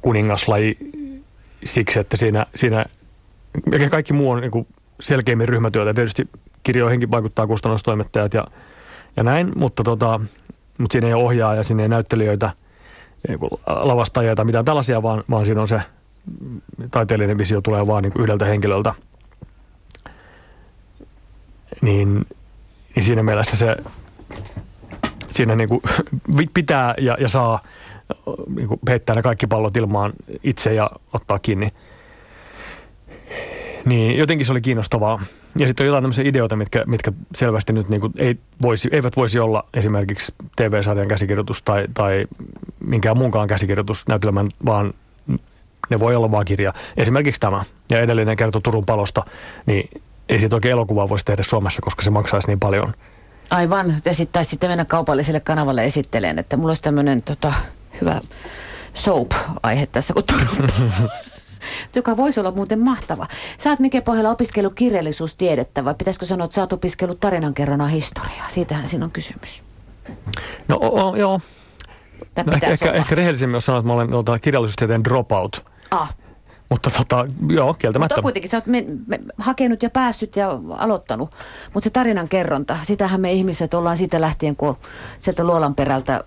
kuningaslaji 0.01 0.77
siksi, 1.63 1.99
että 1.99 2.17
siinä, 2.17 2.45
siinä 2.55 2.85
kaikki 3.91 4.13
muu 4.13 4.31
on 4.31 4.41
niin 4.41 4.51
kuin 4.51 4.67
selkeämmin 4.99 5.49
ryhmätyötä. 5.49 5.93
Tietysti 5.93 6.29
kirjoihinkin 6.65 7.11
vaikuttaa 7.11 7.47
kustannustoimittajat 7.47 8.33
ja, 8.33 8.47
ja 9.17 9.23
näin, 9.23 9.51
mutta, 9.55 9.83
tota, 9.83 10.19
mutta 10.77 10.93
siinä 10.93 11.07
ei 11.07 11.13
ole 11.13 11.23
ohjaaja, 11.23 11.63
siinä 11.63 11.83
ei 11.83 11.89
näyttelijöitä, 11.89 12.51
lavastajia 13.67 14.35
tai 14.35 14.45
mitään 14.45 14.65
tällaisia, 14.65 15.03
vaan, 15.03 15.23
vaan 15.29 15.45
siinä 15.45 15.61
on 15.61 15.67
se 15.67 15.81
taiteellinen 16.91 17.37
visio 17.37 17.61
tulee 17.61 17.87
vaan 17.87 18.03
niin 18.03 18.13
yhdeltä 18.19 18.45
henkilöltä. 18.45 18.93
Niin, 21.81 22.25
niin 22.95 23.03
siinä 23.03 23.23
mielessä 23.23 23.57
se 23.57 23.77
siinä 25.31 25.55
niin 25.55 25.69
kuin 25.69 25.81
pitää 26.53 26.93
ja, 26.97 27.17
ja 27.19 27.27
saa 27.27 27.59
niin 28.55 28.67
kuin 28.67 28.79
heittää 28.89 29.15
ne 29.15 29.21
kaikki 29.21 29.47
pallot 29.47 29.77
ilmaan 29.77 30.13
itse 30.43 30.73
ja 30.73 30.91
ottaa 31.13 31.39
kiinni. 31.39 31.73
Niin 33.85 34.17
jotenkin 34.17 34.45
se 34.45 34.51
oli 34.51 34.61
kiinnostavaa. 34.61 35.19
Ja 35.59 35.67
sitten 35.67 35.83
on 35.83 35.87
jotain 35.87 36.03
tämmöisiä 36.03 36.23
ideoita, 36.27 36.55
mitkä, 36.55 36.83
mitkä 36.85 37.11
selvästi 37.35 37.73
nyt 37.73 37.89
niin 37.89 38.01
kuin 38.01 38.13
ei 38.17 38.37
voisi, 38.61 38.89
eivät 38.91 39.15
voisi 39.15 39.39
olla 39.39 39.65
esimerkiksi 39.73 40.33
TV-sarjan 40.55 41.07
käsikirjoitus 41.07 41.61
tai, 41.61 41.85
tai 41.93 42.25
minkään 42.79 43.17
muunkaan 43.17 43.47
käsikirjoitusnäytelmän, 43.47 44.49
vaan 44.65 44.93
ne 45.89 45.99
voi 45.99 46.15
olla 46.15 46.31
vaan 46.31 46.45
kirja. 46.45 46.73
Esimerkiksi 46.97 47.41
tämä 47.41 47.63
ja 47.89 47.99
edellinen 47.99 48.35
kertoo 48.37 48.61
Turun 48.61 48.85
palosta, 48.85 49.25
niin 49.65 49.89
ei 50.29 50.39
siitä 50.39 50.55
oikein 50.55 50.71
elokuvaa 50.71 51.09
voisi 51.09 51.25
tehdä 51.25 51.43
Suomessa, 51.43 51.81
koska 51.81 52.03
se 52.03 52.09
maksaisi 52.09 52.47
niin 52.47 52.59
paljon. 52.59 52.93
Aivan, 53.49 53.95
ja 54.05 54.13
sitten 54.13 54.45
sitten 54.45 54.69
mennä 54.69 54.85
kaupalliselle 54.85 55.39
kanavalle 55.39 55.85
esitteleen, 55.85 56.39
että 56.39 56.57
mulla 56.57 56.69
olisi 56.69 56.81
tämmöinen 56.81 57.21
tota, 57.21 57.53
hyvä 58.01 58.21
soap-aihe 58.93 59.85
tässä, 59.85 60.13
kun 60.13 60.23
Turun 60.23 60.69
joka 61.95 62.17
voisi 62.17 62.39
olla 62.39 62.51
muuten 62.51 62.79
mahtava. 62.79 63.27
Sä 63.57 63.69
oot 63.69 63.79
Mike 63.79 64.01
Pohjalla 64.01 64.31
opiskellut 64.31 64.73
kirjallisuustiedettä 64.73 65.85
vai 65.85 65.95
pitäisikö 65.95 66.25
sanoa, 66.25 66.45
että 66.45 66.55
sä 66.55 66.61
oot 66.61 66.73
opiskellut 66.73 67.19
tarinankerronnan 67.19 67.89
historiaa? 67.89 68.49
Siitähän 68.49 68.87
siinä 68.87 69.05
on 69.05 69.11
kysymys. 69.11 69.63
No 70.67 70.79
o, 70.81 71.15
joo. 71.15 71.39
No, 72.45 72.53
ehkä, 72.53 72.67
ehkä, 72.67 72.91
ehkä 72.91 73.15
rehellisemmin, 73.15 73.53
jos 73.53 73.65
sanot, 73.65 73.79
että 73.79 73.87
mä 73.87 73.93
olen 73.93 74.09
tuota, 74.09 74.39
kirjallisuustieteen 74.39 75.03
dropout. 75.03 75.65
Ah. 75.91 76.15
Mutta 76.69 76.89
tota, 76.89 77.25
joo, 77.49 77.73
kieltämättä. 77.73 78.15
Mutta 78.15 78.21
kuitenkin 78.21 78.49
sä 78.49 78.57
oot 78.57 78.65
me, 78.65 78.85
me, 79.07 79.19
hakenut 79.37 79.83
ja 79.83 79.89
päässyt 79.89 80.35
ja 80.35 80.59
aloittanut. 80.69 81.29
Mutta 81.73 81.83
se 81.83 81.89
tarinan 81.89 82.29
kerronta, 82.29 82.77
sitähän 82.83 83.21
me 83.21 83.33
ihmiset 83.33 83.73
ollaan 83.73 83.97
siitä 83.97 84.21
lähtien, 84.21 84.55
kun 84.55 84.77
sieltä 85.19 85.43
luolan 85.43 85.75
perältä 85.75 86.23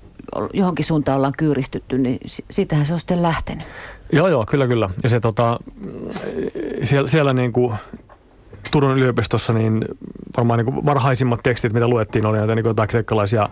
johonkin 0.53 0.85
suuntaan 0.85 1.17
ollaan 1.17 1.33
kyyristytty, 1.39 1.99
niin 1.99 2.19
siitähän 2.51 2.87
se 2.87 2.93
on 2.93 2.99
sitten 2.99 3.23
lähtenyt. 3.23 3.67
Joo, 4.13 4.29
joo, 4.29 4.47
kyllä, 4.47 4.67
kyllä. 4.67 4.91
Ja 5.03 5.09
se 5.09 5.21
tota, 5.21 5.61
siellä, 6.85 7.09
siellä 7.09 7.33
niin 7.33 7.53
kuin 7.53 7.75
Turun 8.71 8.99
yliopistossa 8.99 9.53
niin 9.53 9.85
varmaan 10.37 10.59
niin 10.59 10.75
kuin 10.75 10.87
varhaisimmat 10.87 11.41
tekstit, 11.43 11.73
mitä 11.73 11.89
luettiin, 11.89 12.27
oli 12.27 12.39
näitä 12.39 12.55
niin 12.55 12.67
jotain 12.67 12.89
kreikkalaisia 12.89 13.49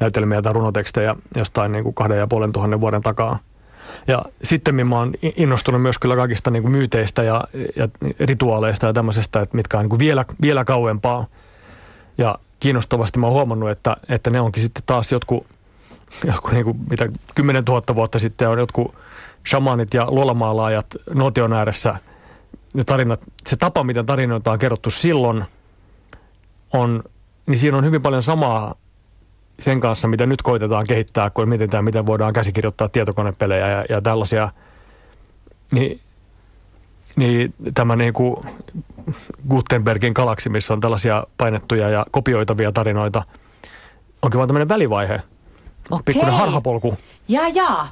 näytelmiä 0.00 0.42
tai 0.42 0.52
runotekstejä 0.52 1.16
jostain 1.36 1.72
niin 1.72 1.84
kuin 1.84 1.94
kahden 1.94 2.18
ja 2.18 2.26
puolen 2.26 2.52
tuhannen 2.52 2.80
vuoden 2.80 3.02
takaa. 3.02 3.38
Ja 4.06 4.24
sitten 4.42 4.86
mä 4.86 4.98
oon 4.98 5.12
innostunut 5.36 5.82
myös 5.82 5.98
kyllä 5.98 6.16
kaikista 6.16 6.50
niin 6.50 6.62
kuin 6.62 6.72
myyteistä 6.72 7.22
ja, 7.22 7.44
ja 7.76 7.88
rituaaleista 8.20 8.86
ja 8.86 8.92
tämmöisestä, 8.92 9.40
että 9.40 9.56
mitkä 9.56 9.78
on 9.78 9.82
niin 9.82 9.90
kuin 9.90 9.98
vielä, 9.98 10.24
vielä 10.42 10.64
kauempaa. 10.64 11.26
Ja 12.18 12.38
kiinnostavasti 12.60 13.18
mä 13.18 13.26
oon 13.26 13.34
huomannut, 13.34 13.70
että, 13.70 13.96
että 14.08 14.30
ne 14.30 14.40
onkin 14.40 14.62
sitten 14.62 14.82
taas 14.86 15.12
jotkut, 15.12 15.46
jotkut 16.24 16.52
niin 16.52 16.64
kuin, 16.64 16.76
mitä 16.90 17.08
10 17.34 17.64
000 17.64 17.82
vuotta 17.94 18.18
sitten 18.18 18.48
on 18.48 18.58
jotkut 18.58 18.94
shamanit 19.48 19.94
ja 19.94 20.06
luolamaalaajat 20.10 20.86
nuotion 21.14 21.52
ääressä 21.52 21.96
ne 22.74 22.84
tarinat, 22.84 23.20
se 23.46 23.56
tapa, 23.56 23.84
miten 23.84 24.06
tarinoita 24.06 24.52
on 24.52 24.58
kerrottu 24.58 24.90
silloin, 24.90 25.44
on, 26.72 27.02
niin 27.46 27.58
siinä 27.58 27.76
on 27.78 27.84
hyvin 27.84 28.02
paljon 28.02 28.22
samaa 28.22 28.74
sen 29.60 29.80
kanssa, 29.80 30.08
mitä 30.08 30.26
nyt 30.26 30.42
koitetaan 30.42 30.86
kehittää, 30.86 31.30
kun 31.30 31.48
mietitään, 31.48 31.84
miten 31.84 32.06
voidaan 32.06 32.32
käsikirjoittaa 32.32 32.88
tietokonepelejä 32.88 33.68
ja, 33.68 33.84
ja 33.88 34.00
tällaisia. 34.00 34.50
Niin, 35.72 36.00
niin 37.16 37.54
tämä 37.74 37.96
niin 37.96 38.12
kuin 38.12 38.36
Gutenbergin 39.48 40.12
galaksi, 40.12 40.48
missä 40.48 40.72
on 40.72 40.80
tällaisia 40.80 41.24
painettuja 41.38 41.88
ja 41.88 42.06
kopioitavia 42.10 42.72
tarinoita, 42.72 43.22
onkin 44.22 44.38
vain 44.38 44.48
tämmöinen 44.48 44.68
välivaihe. 44.68 45.22
Okei. 45.90 46.02
Pikkuinen 46.04 46.34
harhapolku. 46.34 46.94
Ja 47.28 47.48
jaa. 47.48 47.88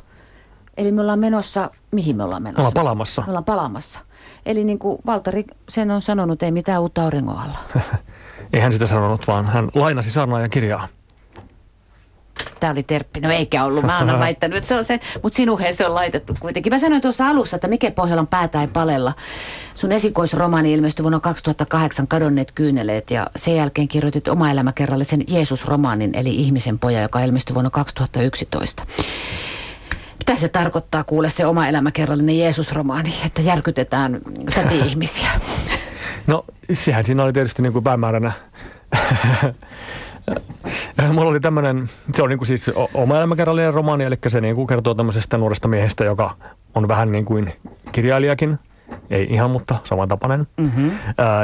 Eli 0.77 0.93
me 0.93 1.01
ollaan 1.01 1.19
menossa, 1.19 1.71
mihin 1.91 2.17
me 2.17 2.25
ollaan 2.25 2.43
menossa? 2.43 2.59
Me 2.59 2.63
ollaan 2.63 2.75
palaamassa. 2.75 3.23
Me 3.23 3.29
ollaan 3.29 3.45
palaamassa. 3.45 4.01
Eli 4.47 4.65
niin 4.65 4.79
kuin 4.79 4.99
Valtari 5.07 5.45
sen 5.69 5.91
on 5.91 6.03
sanonut, 6.03 6.43
ei 6.43 6.51
mitään 6.51 6.83
uutta 6.83 7.05
auringon 7.05 7.39
alla. 7.39 7.59
ei 8.53 8.61
hän 8.61 8.73
sitä 8.73 8.87
sanonut, 8.87 9.27
vaan 9.27 9.47
hän 9.47 9.71
lainasi 9.75 10.11
saarnaajan 10.11 10.51
kirjaa. 10.51 10.89
Tämä 12.61 12.73
oli 12.73 12.83
terppi. 12.83 13.21
No 13.21 13.31
eikä 13.31 13.65
ollut. 13.65 13.85
Mä 13.85 13.99
annan 13.99 14.19
väittänyt, 14.27 14.59
että 14.59 14.69
se 14.69 14.75
on 14.75 14.85
se. 14.85 15.01
Mutta 15.23 15.37
sinuheen 15.37 15.75
se 15.75 15.87
on 15.87 15.95
laitettu 15.95 16.35
kuitenkin. 16.41 16.73
Mä 16.73 16.79
sanoin 16.79 17.03
tuossa 17.03 17.29
alussa, 17.29 17.57
että 17.57 17.69
Mike 17.69 17.91
Pohjolan 17.91 18.27
päätä 18.27 18.61
ei 18.61 18.67
palella. 18.69 19.13
Sun 19.75 19.93
esikoisromaani 19.93 20.73
ilmestyi 20.73 21.03
vuonna 21.03 21.21
2008 21.21 22.09
Kadonneet 22.09 22.53
kyyneleet 22.53 23.11
ja 23.11 23.27
sen 23.37 23.57
jälkeen 23.57 23.89
kirjoitit 23.89 24.29
oma 24.29 24.51
elämäkerrallisen 24.51 25.23
Jeesus-romaanin 25.29 26.11
eli 26.15 26.35
Ihmisen 26.35 26.79
poja, 26.79 27.03
joka 27.03 27.21
ilmestyi 27.21 27.55
vuonna 27.55 27.71
2011. 27.71 28.87
Mitä 30.19 30.37
se 30.41 30.49
tarkoittaa 30.49 31.05
kuule 31.05 31.31
se 31.31 31.47
oma 31.47 31.69
elämäkerrallinen 31.69 32.39
Jeesus-romaani, 32.39 33.15
että 33.27 33.43
järkytetään 33.43 34.21
täti 34.55 34.79
ihmisiä? 34.89 35.31
No 36.27 36.45
sehän 36.73 37.05
siinä 37.05 37.25
oli 37.25 37.33
tietysti 37.33 37.63
niin 37.63 37.73
kuin 37.73 37.85
päämääränä. 37.85 38.33
Mulla 41.13 41.31
oli 41.31 41.41
tämmöinen, 41.41 41.89
se 42.15 42.23
on 42.23 42.29
niin 42.29 42.39
kuin 42.39 42.47
siis 42.47 42.71
oma 42.95 43.19
elämäkerrallinen 43.19 43.75
romaani, 43.75 44.05
eli 44.05 44.17
se 44.29 44.41
niin 44.41 44.55
kuin 44.55 44.67
kertoo 44.67 44.95
tämmöisestä 44.95 45.39
nuoresta 45.39 45.69
miehestä, 45.69 46.05
joka 46.05 46.37
on 46.75 46.89
vähän 46.89 47.13
niin 47.13 47.25
kuin 47.25 47.53
kirjailijakin. 47.93 48.59
Ei 49.11 49.27
ihan, 49.31 49.51
mutta 49.51 49.75
samantapainen. 49.85 50.47
Mm-hmm. 50.57 50.91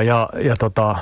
Ja, 0.06 0.28
ja 0.38 0.56
tota, 0.56 0.96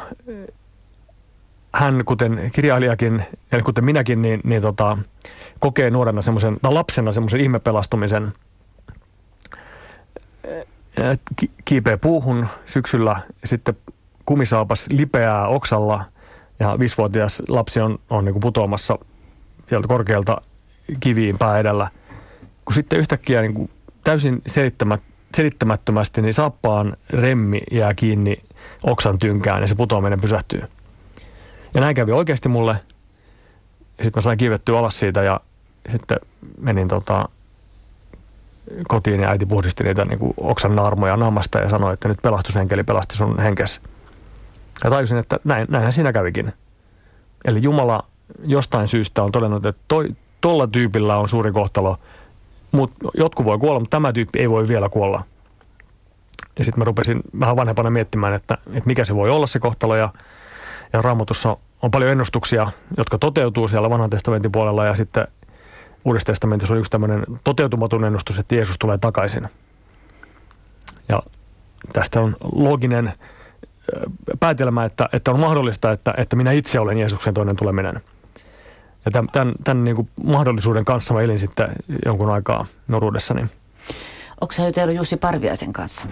hän, 1.72 2.02
kuten 2.04 2.50
kirjailijakin, 2.54 3.24
eli 3.52 3.62
kuten 3.62 3.84
minäkin, 3.84 4.22
niin, 4.22 4.40
niin 4.44 4.62
tota, 4.62 4.98
kokee 5.58 5.90
nuorena 5.90 6.22
semmoisen, 6.22 6.56
tai 6.62 6.72
lapsena 6.72 7.12
semmoisen 7.12 7.40
ihmepelastumisen. 7.40 8.32
Kiipeä 11.64 11.96
puuhun 11.96 12.46
syksyllä 12.64 13.20
ja 13.42 13.48
sitten 13.48 13.76
kumisaapas 14.24 14.86
lipeää 14.90 15.46
oksalla 15.46 16.04
ja 16.60 16.78
viisivuotias 16.78 17.42
lapsi 17.48 17.80
on, 17.80 17.98
on 18.10 18.24
niin 18.24 18.32
kuin 18.32 18.40
putoamassa 18.40 18.98
sieltä 19.68 19.88
korkealta 19.88 20.40
kiviin 21.00 21.38
pää 21.38 21.58
edellä. 21.58 21.90
Kun 22.64 22.74
sitten 22.74 22.98
yhtäkkiä 22.98 23.40
niin 23.40 23.54
kuin 23.54 23.70
täysin 24.04 24.42
selittämät, 24.46 25.02
selittämättömästi, 25.36 26.22
niin 26.22 26.34
saappaan 26.34 26.96
remmi 27.10 27.60
jää 27.70 27.94
kiinni 27.94 28.42
oksan 28.82 29.18
tynkään 29.18 29.62
ja 29.62 29.68
se 29.68 29.74
putoaminen 29.74 30.20
pysähtyy. 30.20 30.62
Ja 31.74 31.80
näin 31.80 31.94
kävi 31.94 32.12
oikeasti 32.12 32.48
mulle. 32.48 32.76
Sitten 33.88 34.12
mä 34.14 34.20
sain 34.20 34.38
kiivettyä 34.38 34.78
alas 34.78 34.98
siitä 34.98 35.22
ja 35.22 35.40
sitten 35.92 36.18
menin 36.60 36.88
tota, 36.88 37.28
kotiin 38.88 39.20
ja 39.20 39.30
äiti 39.30 39.46
puhdisti 39.46 39.84
niitä 39.84 40.04
niin 40.04 40.18
kuin 40.18 40.34
oksan 40.36 40.76
naarmoja 40.76 41.16
naamasta 41.16 41.58
ja 41.58 41.70
sanoi, 41.70 41.94
että 41.94 42.08
nyt 42.08 42.22
pelastusenkeli 42.22 42.82
pelasti 42.84 43.16
sun 43.16 43.38
henkes. 43.38 43.80
Ja 44.84 44.90
tajusin, 44.90 45.18
että 45.18 45.40
näin, 45.44 45.66
näinhän 45.70 45.92
siinä 45.92 46.12
kävikin. 46.12 46.52
Eli 47.44 47.62
Jumala 47.62 48.04
jostain 48.44 48.88
syystä 48.88 49.22
on 49.22 49.32
todennut, 49.32 49.66
että 49.66 49.82
toi, 49.88 50.08
tolla 50.40 50.66
tyypillä 50.66 51.16
on 51.16 51.28
suuri 51.28 51.52
kohtalo, 51.52 51.98
mutta 52.72 53.08
jotkut 53.14 53.46
voi 53.46 53.58
kuolla, 53.58 53.80
mutta 53.80 53.96
tämä 53.96 54.12
tyyppi 54.12 54.38
ei 54.38 54.50
voi 54.50 54.68
vielä 54.68 54.88
kuolla. 54.88 55.24
Ja 56.58 56.64
sitten 56.64 56.80
mä 56.80 56.84
rupesin 56.84 57.20
vähän 57.40 57.56
vanhempana 57.56 57.90
miettimään, 57.90 58.34
että, 58.34 58.58
että 58.66 58.86
mikä 58.86 59.04
se 59.04 59.14
voi 59.14 59.30
olla 59.30 59.46
se 59.46 59.58
kohtalo 59.58 59.96
ja, 59.96 60.12
ja 60.92 61.02
raamatussa 61.02 61.56
on 61.82 61.90
paljon 61.90 62.10
ennustuksia, 62.10 62.72
jotka 62.96 63.18
toteutuu 63.18 63.68
siellä 63.68 63.90
vanhan 63.90 64.10
testamentin 64.10 64.52
puolella 64.52 64.86
ja 64.86 64.96
sitten 64.96 65.26
Uudessa 66.04 66.26
testamentissa 66.26 66.74
on 66.74 66.80
yksi 66.80 66.90
tämmöinen 66.90 67.24
toteutumaton 67.44 68.04
ennustus, 68.04 68.38
että 68.38 68.54
Jeesus 68.54 68.78
tulee 68.78 68.98
takaisin. 68.98 69.48
Ja 71.08 71.22
tästä 71.92 72.20
on 72.20 72.36
looginen 72.52 73.12
päätelmä, 74.40 74.84
että, 74.84 75.08
että 75.12 75.30
on 75.30 75.40
mahdollista, 75.40 75.90
että, 75.90 76.14
että 76.16 76.36
minä 76.36 76.52
itse 76.52 76.80
olen 76.80 76.98
Jeesuksen 76.98 77.34
toinen 77.34 77.56
tuleminen. 77.56 78.00
Ja 79.04 79.10
tämän, 79.10 79.28
tämän, 79.32 79.54
tämän 79.64 79.84
niin 79.84 79.96
kuin 79.96 80.08
mahdollisuuden 80.24 80.84
kanssa 80.84 81.14
mä 81.14 81.20
elin 81.20 81.38
sitten 81.38 81.68
jonkun 82.04 82.30
aikaa 82.30 82.66
nuoruudessani. 82.88 83.46
Onko 84.40 84.52
sä 84.52 84.66
jutellut 84.66 84.96
Jussi 84.96 85.16
Parviaisen 85.16 85.72
kanssa? 85.72 86.06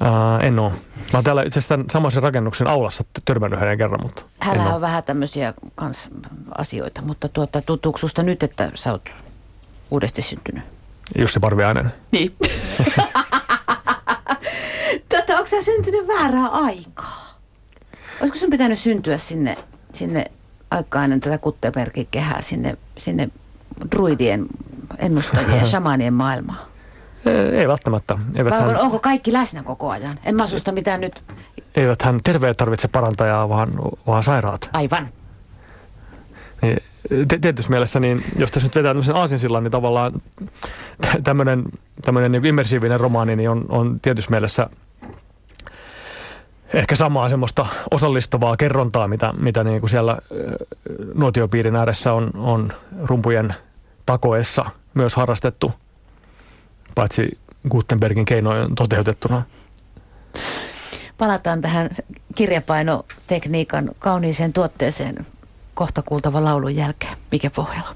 Ää, 0.00 0.38
en 0.38 0.58
ole. 0.58 0.70
Mä 0.70 0.78
oon 1.14 1.24
täällä 1.24 1.42
itse 1.42 1.58
asiassa 1.58 1.84
samaisen 1.92 2.22
rakennuksen 2.22 2.66
aulassa 2.66 3.04
törmännyt 3.24 3.60
hänen 3.60 3.78
kerran, 3.78 4.00
mutta 4.02 4.22
Hänellä 4.40 4.74
on 4.74 4.80
vähän 4.80 5.04
tämmöisiä 5.04 5.54
kans 5.74 6.10
asioita, 6.58 7.02
mutta 7.02 7.28
tuota, 7.28 7.62
tuntuuko 7.62 7.98
susta 7.98 8.22
nyt, 8.22 8.42
että 8.42 8.70
sä 8.74 8.92
oot 8.92 9.14
uudesti 9.90 10.22
syntynyt? 10.22 10.64
Jussi 11.18 11.40
Parviainen. 11.40 11.92
Niin. 12.12 12.36
Tätä, 15.26 15.38
onko 15.38 15.50
sä 15.50 15.62
syntynyt 15.62 16.08
väärää 16.08 16.48
aikaa? 16.48 17.38
Olisiko 18.20 18.38
sun 18.38 18.50
pitänyt 18.50 18.78
syntyä 18.78 19.18
sinne, 19.18 19.56
sinne 19.92 20.30
aikaa 20.70 21.04
ennen 21.04 21.20
tätä 21.20 21.38
Kuttebergin 21.38 22.08
kehää, 22.10 22.42
sinne, 22.42 22.76
sinne 22.98 23.28
druidien, 23.90 24.46
ennustajien 24.98 25.58
ja 25.58 25.66
shamanien 25.66 26.14
maailmaan? 26.14 26.58
Ei 27.52 27.68
välttämättä. 27.68 28.18
Eivät 28.34 28.50
Vai 28.50 28.60
hän, 28.60 28.80
onko 28.80 28.98
kaikki 28.98 29.32
läsnä 29.32 29.62
koko 29.62 29.90
ajan? 29.90 30.18
En 30.24 30.34
mä 30.34 30.46
susta 30.46 30.72
mitään 30.72 31.00
nyt. 31.00 31.22
Eivät 31.74 32.02
hän 32.02 32.20
terveet 32.24 32.56
tarvitse 32.56 32.88
parantajaa, 32.88 33.48
vaan, 33.48 33.70
vaan 34.06 34.22
sairaat. 34.22 34.70
Aivan. 34.72 35.08
Niin, 36.62 36.78
tietysti 37.40 37.70
mielessä, 37.70 38.00
niin 38.00 38.24
jos 38.38 38.50
tässä 38.50 38.66
nyt 38.66 38.76
vetää 38.76 38.90
tämmöisen 38.90 39.14
aasinsillan, 39.14 39.62
niin 39.62 39.72
tavallaan 39.72 40.12
tämmöinen, 41.24 41.64
tämmöinen 42.02 42.32
niin 42.32 42.44
immersiivinen 42.44 43.00
romaani 43.00 43.36
niin 43.36 43.50
on, 43.50 43.64
on 43.68 44.00
tietysti 44.00 44.30
mielessä 44.30 44.70
ehkä 46.74 46.96
samaa 46.96 47.28
semmoista 47.28 47.66
osallistavaa 47.90 48.56
kerrontaa, 48.56 49.08
mitä, 49.08 49.34
mitä 49.38 49.64
niin 49.64 49.80
kuin 49.80 49.90
siellä 49.90 50.18
nuotiopiirin 51.14 51.76
ääressä 51.76 52.12
on, 52.12 52.30
on 52.34 52.72
rumpujen 53.04 53.54
takoessa 54.06 54.64
myös 54.94 55.16
harrastettu, 55.16 55.72
paitsi 56.94 57.38
Gutenbergin 57.70 58.24
keinoin 58.24 58.74
toteutettuna. 58.74 59.42
Palataan 61.18 61.60
tähän 61.60 61.90
kirjapainotekniikan 62.34 63.90
kauniiseen 63.98 64.52
tuotteeseen 64.52 65.26
kohta 65.74 66.02
kuultava 66.02 66.44
laulun 66.44 66.76
jälkeen. 66.76 67.16
Mikä 67.32 67.50
pohjalla? 67.50 67.94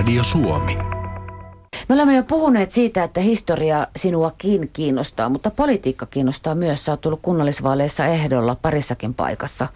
Radio 0.00 0.24
Suomi. 0.24 0.78
Me 1.88 1.94
olemme 1.94 2.16
jo 2.16 2.22
puhuneet 2.22 2.72
siitä, 2.72 3.04
että 3.04 3.20
historia 3.20 3.86
sinuakin 3.96 4.70
kiinnostaa, 4.72 5.28
mutta 5.28 5.50
politiikka 5.50 6.06
kiinnostaa 6.06 6.54
myös. 6.54 6.84
Sä 6.84 6.92
oot 6.92 7.00
tullut 7.00 7.20
kunnallisvaaleissa 7.22 8.06
ehdolla 8.06 8.56
parissakin 8.62 9.14
paikassa. 9.14 9.68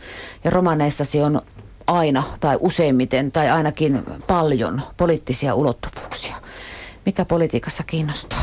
Ja 0.45 0.51
romaneissasi 0.51 1.23
on 1.23 1.43
aina 1.87 2.23
tai 2.41 2.57
useimmiten 2.61 3.33
tai 3.33 3.51
ainakin 3.51 4.03
paljon 4.27 4.83
poliittisia 4.97 5.55
ulottuvuuksia. 5.55 6.37
Mikä 7.07 7.25
politiikassa 7.25 7.83
kiinnostaa? 7.83 8.43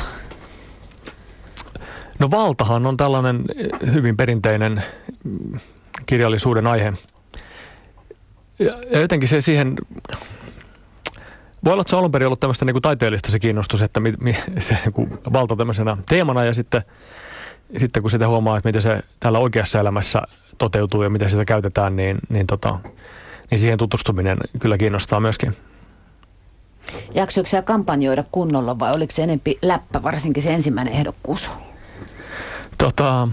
No 2.19 2.31
valtahan 2.31 2.85
on 2.85 2.97
tällainen 2.97 3.45
hyvin 3.93 4.17
perinteinen 4.17 4.83
kirjallisuuden 6.05 6.67
aihe. 6.67 6.93
Ja 8.91 8.99
jotenkin 8.99 9.29
se 9.29 9.41
siihen 9.41 9.75
voi 11.65 11.73
olla, 11.73 11.81
että 11.81 11.89
se 11.89 11.95
on 11.95 11.99
alun 11.99 12.11
perin 12.11 12.27
ollut 12.27 12.39
tämmöistä 12.39 12.65
niin 12.65 12.73
kuin 12.73 12.81
taiteellista 12.81 13.31
se 13.31 13.39
kiinnostus, 13.39 13.81
että 13.81 13.99
mi, 13.99 14.13
mi, 14.19 14.33
se 14.59 14.77
niin 14.85 15.19
valta 15.33 15.55
tämmöisenä 15.55 15.97
teemana 16.09 16.45
ja 16.45 16.53
sitten, 16.53 16.81
sitten 17.77 18.03
kun 18.03 18.11
sitä 18.11 18.27
huomaa, 18.27 18.57
että 18.57 18.69
miten 18.69 18.81
se 18.81 19.03
täällä 19.19 19.39
oikeassa 19.39 19.79
elämässä 19.79 20.21
toteutuu 20.57 21.03
ja 21.03 21.09
miten 21.09 21.29
sitä 21.29 21.45
käytetään, 21.45 21.95
niin, 21.95 22.17
niin, 22.29 22.47
tota, 22.47 22.79
niin 23.51 23.59
siihen 23.59 23.77
tutustuminen 23.77 24.37
kyllä 24.59 24.77
kiinnostaa 24.77 25.19
myöskin. 25.19 25.55
Jaksoiko 27.13 27.49
sä 27.49 27.61
kampanjoida 27.61 28.23
kunnolla 28.31 28.79
vai 28.79 28.93
oliko 28.93 29.11
se 29.11 29.23
enempi 29.23 29.57
läppä, 29.61 30.03
varsinkin 30.03 30.43
se 30.43 30.53
ensimmäinen 30.53 30.93
ehdokkuus? 30.93 31.51
Tota, 32.77 33.27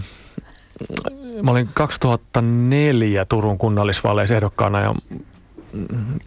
mä 1.41 1.51
olin 1.51 1.69
2004 1.73 3.25
Turun 3.25 3.57
kunnallisvaaleissa 3.57 4.35
ehdokkaana 4.35 4.81
ja 4.81 4.95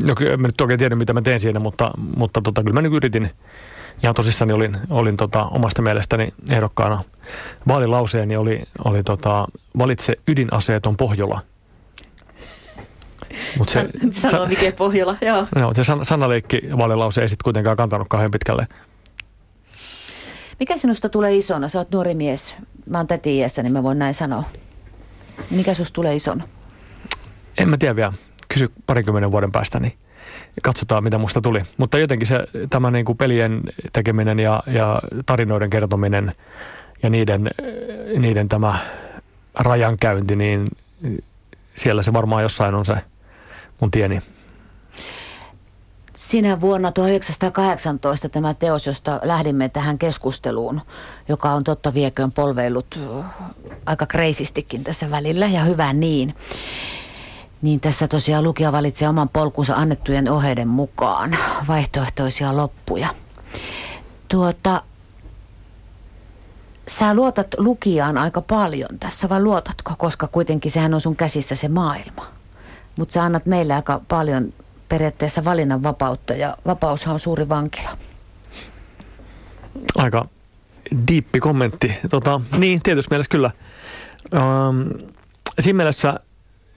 no 0.07 0.15
mä 0.37 0.49
nyt 0.49 0.61
oikein 0.61 0.79
tiedä 0.79 0.97
mitä 0.97 1.13
mä 1.13 1.23
teen 1.23 1.41
siinä, 1.41 1.61
mutta, 1.61 1.91
mutta 2.17 2.41
tota, 2.43 2.63
kyllä 2.63 2.75
mä 2.75 2.83
nyt 2.83 2.93
yritin 2.93 3.31
ihan 4.03 4.15
tosissani 4.15 4.53
olin, 4.53 4.77
olin 4.91 5.17
tota, 5.17 5.45
omasta 5.45 5.83
mielestäni 5.83 6.29
ehdokkaana. 6.51 7.05
Vaalilauseeni 7.69 8.37
oli, 8.37 8.63
oli 8.85 9.03
tota, 9.03 9.47
valitse 9.79 10.17
ydinaseeton 10.29 10.97
Pohjola. 10.97 11.41
Mut 13.59 13.69
se, 13.69 13.89
San, 14.13 14.31
sano 14.31 14.47
mikä 14.47 14.73
Pohjola, 14.73 15.17
joo. 15.21 15.47
joo 15.57 15.75
se 15.75 15.85
san, 15.85 16.05
sanaleikki 16.05 16.61
vaalilause 16.79 17.21
ei 17.21 17.29
sitten 17.29 17.45
kuitenkaan 17.45 17.77
kantanut 17.77 18.09
kauhean 18.09 18.31
pitkälle. 18.31 18.67
Mikä 20.61 20.77
sinusta 20.77 21.09
tulee 21.09 21.37
isona? 21.37 21.69
Sä 21.69 21.79
oot 21.79 21.91
nuori 21.91 22.15
mies. 22.15 22.55
Mä 22.87 22.99
oon 22.99 23.07
täti 23.07 23.37
iässä, 23.37 23.63
niin 23.63 23.73
mä 23.73 23.83
voin 23.83 23.99
näin 23.99 24.15
sanoa. 24.15 24.45
Mikä 25.51 25.75
susta 25.75 25.95
tulee 25.95 26.15
isona? 26.15 26.45
En 27.59 27.69
mä 27.69 27.77
tiedä 27.77 27.97
vielä 27.97 28.13
kysy 28.53 28.73
parikymmenen 28.87 29.33
vuoden 29.33 29.53
päästä, 29.53 29.81
niin 29.81 29.93
katsotaan 30.63 31.05
mitä 31.05 31.19
musta 31.19 31.41
tuli. 31.41 31.63
Mutta 31.77 31.99
jotenkin 31.99 32.29
se, 32.29 32.47
tämä 32.71 32.91
niin 32.91 33.05
kuin 33.05 33.19
pelien 33.19 33.61
tekeminen 33.93 34.39
ja, 34.39 34.63
ja 34.67 35.03
tarinoiden 35.27 35.71
kertominen 35.71 36.33
ja 37.03 37.11
niiden, 37.11 37.51
niiden 38.19 38.49
tämä 38.49 38.79
rajankäynti, 39.55 40.37
niin 40.37 40.67
siellä 41.75 42.03
se 42.03 42.13
varmaan 42.13 42.43
jossain 42.43 42.75
on 42.75 42.87
se 42.87 42.97
mun 43.81 43.91
tieni. 43.91 44.21
Sinä 46.15 46.61
vuonna 46.61 46.93
1918 46.93 48.29
tämä 48.29 48.55
teos, 48.55 48.87
josta 48.87 49.21
lähdimme 49.23 49.69
tähän 49.69 49.99
keskusteluun, 49.99 50.81
joka 51.29 51.51
on 51.51 51.65
totta 51.65 51.95
vieköön 51.95 52.33
polveillut 52.33 52.99
aika 53.87 54.07
kreisistikin 54.07 54.85
tässä 54.85 55.11
välillä 55.11 55.47
ja 55.47 55.65
hyvä 55.65 55.93
niin. 55.93 56.35
Niin 57.63 57.81
tässä 57.81 58.09
tosiaan 58.09 58.45
lukija 58.45 58.73
valitsee 58.73 59.09
oman 59.09 59.29
polkunsa 59.29 59.75
annettujen 59.75 60.31
ohjeiden 60.31 60.69
mukaan 60.69 61.37
vaihtoehtoisia 61.69 62.57
loppuja. 62.57 63.09
Tuota, 64.29 64.83
sä 66.89 67.15
luotat 67.15 67.47
lukijaan 67.59 68.19
aika 68.19 68.41
paljon 68.41 68.99
tässä, 69.01 69.29
vai 69.29 69.43
luotatko? 69.43 69.95
Koska 69.99 70.27
kuitenkin 70.27 70.71
sehän 70.71 70.95
on 70.95 71.01
sun 71.01 71.17
käsissä 71.17 71.55
se 71.55 71.69
maailma. 71.69 72.27
Mutta 72.97 73.13
sä 73.13 73.25
annat 73.25 73.47
meille 73.47 73.75
aika 73.75 74.01
paljon 74.09 74.53
periaatteessa 74.89 75.45
valinnanvapautta 75.45 76.33
ja 76.33 76.57
vapaushan 76.67 77.15
on 77.15 77.21
suuri 77.21 77.49
vankila. 77.49 77.91
Aika 79.97 80.29
diippi 81.09 81.41
kommentti. 81.41 81.93
Tota, 82.11 82.41
niin, 82.59 82.83
tietysti 82.83 83.11
mielessä 83.11 83.31
kyllä. 83.31 83.51
Um, 84.35 85.09
siinä 85.61 85.77
mielessä 85.77 86.21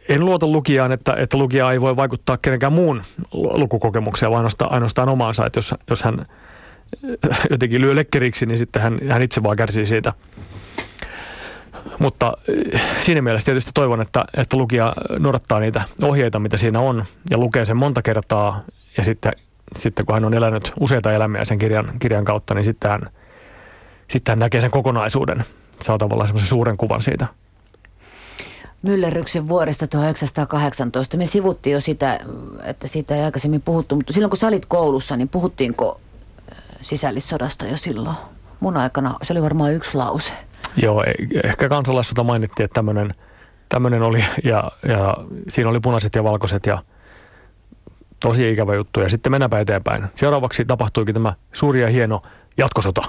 en 0.10 0.26
luota 0.26 0.48
lukijaan, 0.48 0.92
että, 0.92 1.14
että 1.18 1.38
lukija 1.38 1.72
ei 1.72 1.82
voi 1.82 1.96
vaikuttaa 1.96 2.38
kenenkään 2.38 2.74
muun 2.74 3.02
lukukokemukseen, 3.34 4.30
vaan 4.30 4.38
ainoastaan, 4.40 4.72
ainoastaan 4.72 5.10
omaansa. 5.10 5.46
Että 5.46 5.58
jos, 5.58 5.76
jos 5.90 6.04
hän 6.04 6.26
jotenkin 7.50 7.82
lyö 7.82 7.96
lekkeriksi, 7.96 8.46
niin 8.46 8.58
sitten 8.58 8.82
hän, 8.82 9.00
hän 9.10 9.22
itse 9.22 9.44
vaan 9.44 9.58
kärsii 9.58 9.86
siitä. 9.86 10.14
Mutta 12.00 12.34
eh, 12.74 12.82
siinä 13.02 13.22
mielessä 13.22 13.46
tietysti 13.46 13.72
toivon, 13.74 14.02
että, 14.02 14.26
että 14.38 14.58
lukija 14.58 14.94
noudattaa 15.20 15.60
niitä 15.60 15.82
ohjeita, 16.04 16.40
mitä 16.40 16.58
siinä 16.58 16.80
on, 16.80 17.06
ja 17.30 17.38
lukee 17.38 17.66
sen 17.66 17.78
monta 17.78 18.02
kertaa, 18.02 18.64
ja 18.98 19.04
sitten, 19.04 19.32
sitten 19.78 20.06
kun 20.06 20.14
hän 20.14 20.26
on 20.26 20.34
elänyt 20.34 20.72
useita 20.80 21.12
elämiä 21.12 21.46
sen 21.46 21.58
kirjan, 21.58 21.92
kirjan 22.00 22.26
kautta, 22.26 22.54
niin 22.54 22.66
sitten 22.66 22.92
hän, 22.92 23.02
sitten 24.08 24.32
hän 24.32 24.40
näkee 24.40 24.62
sen 24.62 24.72
kokonaisuuden. 24.72 25.46
Saa 25.82 25.98
tavallaan 25.98 26.28
semmoisen 26.28 26.50
suuren 26.50 26.78
kuvan 26.78 27.02
siitä– 27.02 27.28
Myllerryksen 28.86 29.48
vuodesta 29.48 29.88
1918. 29.88 31.18
Me 31.18 31.26
sivuttiin 31.26 31.74
jo 31.74 31.80
sitä, 31.80 32.20
että 32.64 32.88
siitä 32.88 33.16
ei 33.16 33.22
aikaisemmin 33.22 33.62
puhuttu, 33.62 33.96
mutta 33.96 34.14
silloin 34.14 34.30
kun 34.30 34.38
sä 34.38 34.48
olit 34.48 34.66
koulussa, 34.66 35.18
niin 35.18 35.30
puhuttiinko 35.30 36.00
äh, 36.52 36.58
sisällissodasta 36.82 37.66
jo 37.66 37.78
silloin? 37.78 38.16
Mun 38.60 38.78
aikana 38.78 39.16
se 39.24 39.34
oli 39.34 39.42
varmaan 39.42 39.74
yksi 39.74 39.98
lause. 39.98 40.34
Joo, 40.78 41.04
e- 41.04 41.48
ehkä 41.48 41.70
kansalaissota 41.70 42.24
mainittiin, 42.24 42.66
että 42.66 42.74
tämmöinen 42.74 43.14
tämmöinen 43.70 44.02
oli 44.02 44.26
ja, 44.44 44.72
ja 44.88 45.18
siinä 45.50 45.70
oli 45.70 45.80
punaiset 45.80 46.16
ja 46.16 46.24
valkoiset 46.24 46.66
ja 46.66 46.84
tosi 48.20 48.52
ikävä 48.52 48.76
juttu. 48.76 49.00
Ja 49.00 49.10
sitten 49.10 49.32
mennäänpä 49.32 49.60
eteenpäin. 49.60 50.04
Seuraavaksi 50.16 50.66
tapahtuikin 50.66 51.14
tämä 51.14 51.34
suuri 51.54 51.82
ja 51.82 51.90
hieno 51.90 52.22
jatkosota. 52.58 53.02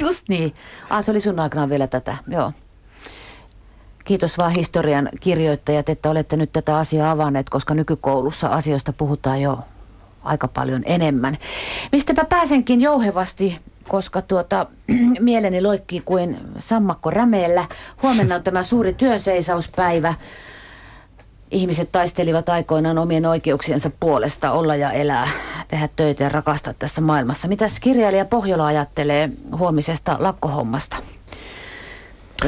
Just 0.00 0.28
niin. 0.28 0.52
Ah, 0.90 1.04
se 1.04 1.10
oli 1.10 1.20
sun 1.20 1.40
aikana 1.40 1.68
vielä 1.68 1.86
tätä, 1.86 2.16
joo. 2.28 2.52
Kiitos 4.04 4.38
vaan 4.38 4.50
historian 4.50 5.08
kirjoittajat, 5.20 5.88
että 5.88 6.10
olette 6.10 6.36
nyt 6.36 6.52
tätä 6.52 6.76
asiaa 6.76 7.10
avanneet, 7.10 7.50
koska 7.50 7.74
nykykoulussa 7.74 8.48
asioista 8.48 8.92
puhutaan 8.92 9.40
jo 9.40 9.58
aika 10.22 10.48
paljon 10.48 10.82
enemmän. 10.86 11.38
Mistäpä 11.92 12.24
pääsenkin 12.24 12.80
jouhevasti, 12.80 13.58
koska 13.88 14.22
tuota, 14.22 14.66
mieleni 15.20 15.62
loikkii 15.62 16.00
kuin 16.00 16.36
sammakko 16.58 17.10
rämeellä. 17.10 17.64
Huomenna 18.02 18.34
on 18.34 18.42
tämä 18.42 18.62
suuri 18.62 18.92
työnseisauspäivä. 18.92 20.14
Ihmiset 21.50 21.88
taistelivat 21.92 22.48
aikoinaan 22.48 22.98
omien 22.98 23.26
oikeuksiensa 23.26 23.90
puolesta 24.00 24.52
olla 24.52 24.76
ja 24.76 24.92
elää, 24.92 25.28
tehdä 25.68 25.88
töitä 25.96 26.22
ja 26.22 26.28
rakastaa 26.28 26.74
tässä 26.78 27.00
maailmassa. 27.00 27.48
Mitäs 27.48 27.80
kirjailija 27.80 28.24
Pohjola 28.24 28.66
ajattelee 28.66 29.30
huomisesta 29.58 30.16
lakkohommasta? 30.20 30.96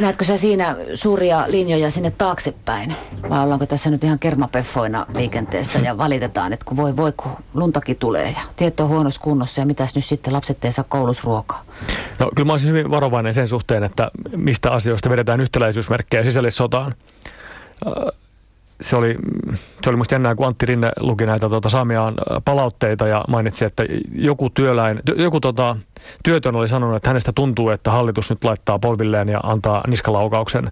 Näetkö 0.01 0.25
sä 0.25 0.37
siinä 0.37 0.77
suuria 0.95 1.45
linjoja 1.47 1.91
sinne 1.91 2.11
taaksepäin? 2.19 2.97
Vai 3.31 3.45
ollaanko 3.45 3.67
tässä 3.67 3.91
nyt 3.91 4.05
ihan 4.05 4.19
kermapeffoina 4.19 5.07
liikenteessä 5.15 5.79
ja 5.79 5.99
valitetaan, 5.99 6.53
että 6.53 6.65
kun 6.65 6.77
voi 6.77 6.97
voi, 6.97 7.13
kun 7.17 7.33
luntakin 7.55 7.97
tulee 7.97 8.31
ja 8.31 8.41
tieto 8.57 8.83
on 8.83 8.89
huonossa 8.89 9.21
kunnossa 9.21 9.61
ja 9.61 9.67
mitäs 9.67 9.95
nyt 9.95 10.05
sitten 10.05 10.33
lapset 10.33 10.65
ei 10.65 10.73
saa 10.73 10.85
koulussa 10.89 11.23
ruokaa? 11.25 11.65
No 12.19 12.31
kyllä 12.37 12.47
mä 12.47 12.53
olisin 12.53 12.71
hyvin 12.71 12.91
varovainen 12.91 13.35
sen 13.35 13.49
suhteen, 13.49 13.85
että 13.85 14.11
mistä 14.37 14.71
asioista 14.71 15.11
vedetään 15.11 15.41
yhtäläisyysmerkkejä 15.41 16.25
sisällissotaan 16.25 16.95
se 18.81 18.97
oli, 18.97 19.17
se 19.83 19.91
oli 19.91 19.97
musta 19.97 20.15
jännää, 20.15 20.35
kun 20.35 20.47
Antti 20.47 20.67
Rinne 20.67 20.91
luki 21.01 21.27
näitä 21.27 21.49
tuota, 21.49 21.69
saamiaan 21.69 22.15
palautteita 22.45 23.07
ja 23.09 23.25
mainitsi, 23.29 23.65
että 23.65 23.85
joku, 24.13 24.51
työläin, 24.51 25.01
joku 25.17 25.41
tota, 25.41 25.77
työtön 26.23 26.57
oli 26.57 26.69
sanonut, 26.69 26.97
että 26.97 27.11
hänestä 27.11 27.33
tuntuu, 27.35 27.71
että 27.71 27.91
hallitus 27.91 28.31
nyt 28.31 28.45
laittaa 28.45 28.79
polvilleen 28.79 29.29
ja 29.29 29.41
antaa 29.43 29.85
niskalaukauksen. 29.87 30.71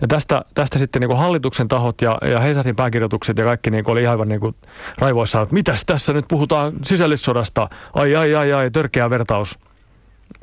Ja 0.00 0.08
tästä, 0.08 0.44
tästä 0.54 0.78
sitten 0.78 1.00
niin 1.00 1.08
kuin 1.08 1.18
hallituksen 1.18 1.68
tahot 1.68 2.02
ja, 2.02 2.18
ja 2.30 2.40
Hesarin 2.40 2.76
pääkirjoitukset 2.76 3.38
ja 3.38 3.44
kaikki 3.44 3.70
niin 3.70 3.90
oli 3.90 4.06
aivan 4.06 4.28
niin 4.28 4.40
kuin 4.40 4.54
raivoissaan, 4.98 5.42
että 5.42 5.54
mitäs 5.54 5.84
tässä 5.86 6.12
nyt 6.12 6.24
puhutaan 6.28 6.72
sisällissodasta, 6.84 7.68
ai 7.94 8.16
ai 8.16 8.34
ai 8.34 8.52
ai, 8.52 8.70
törkeä 8.70 9.10
vertaus. 9.10 9.58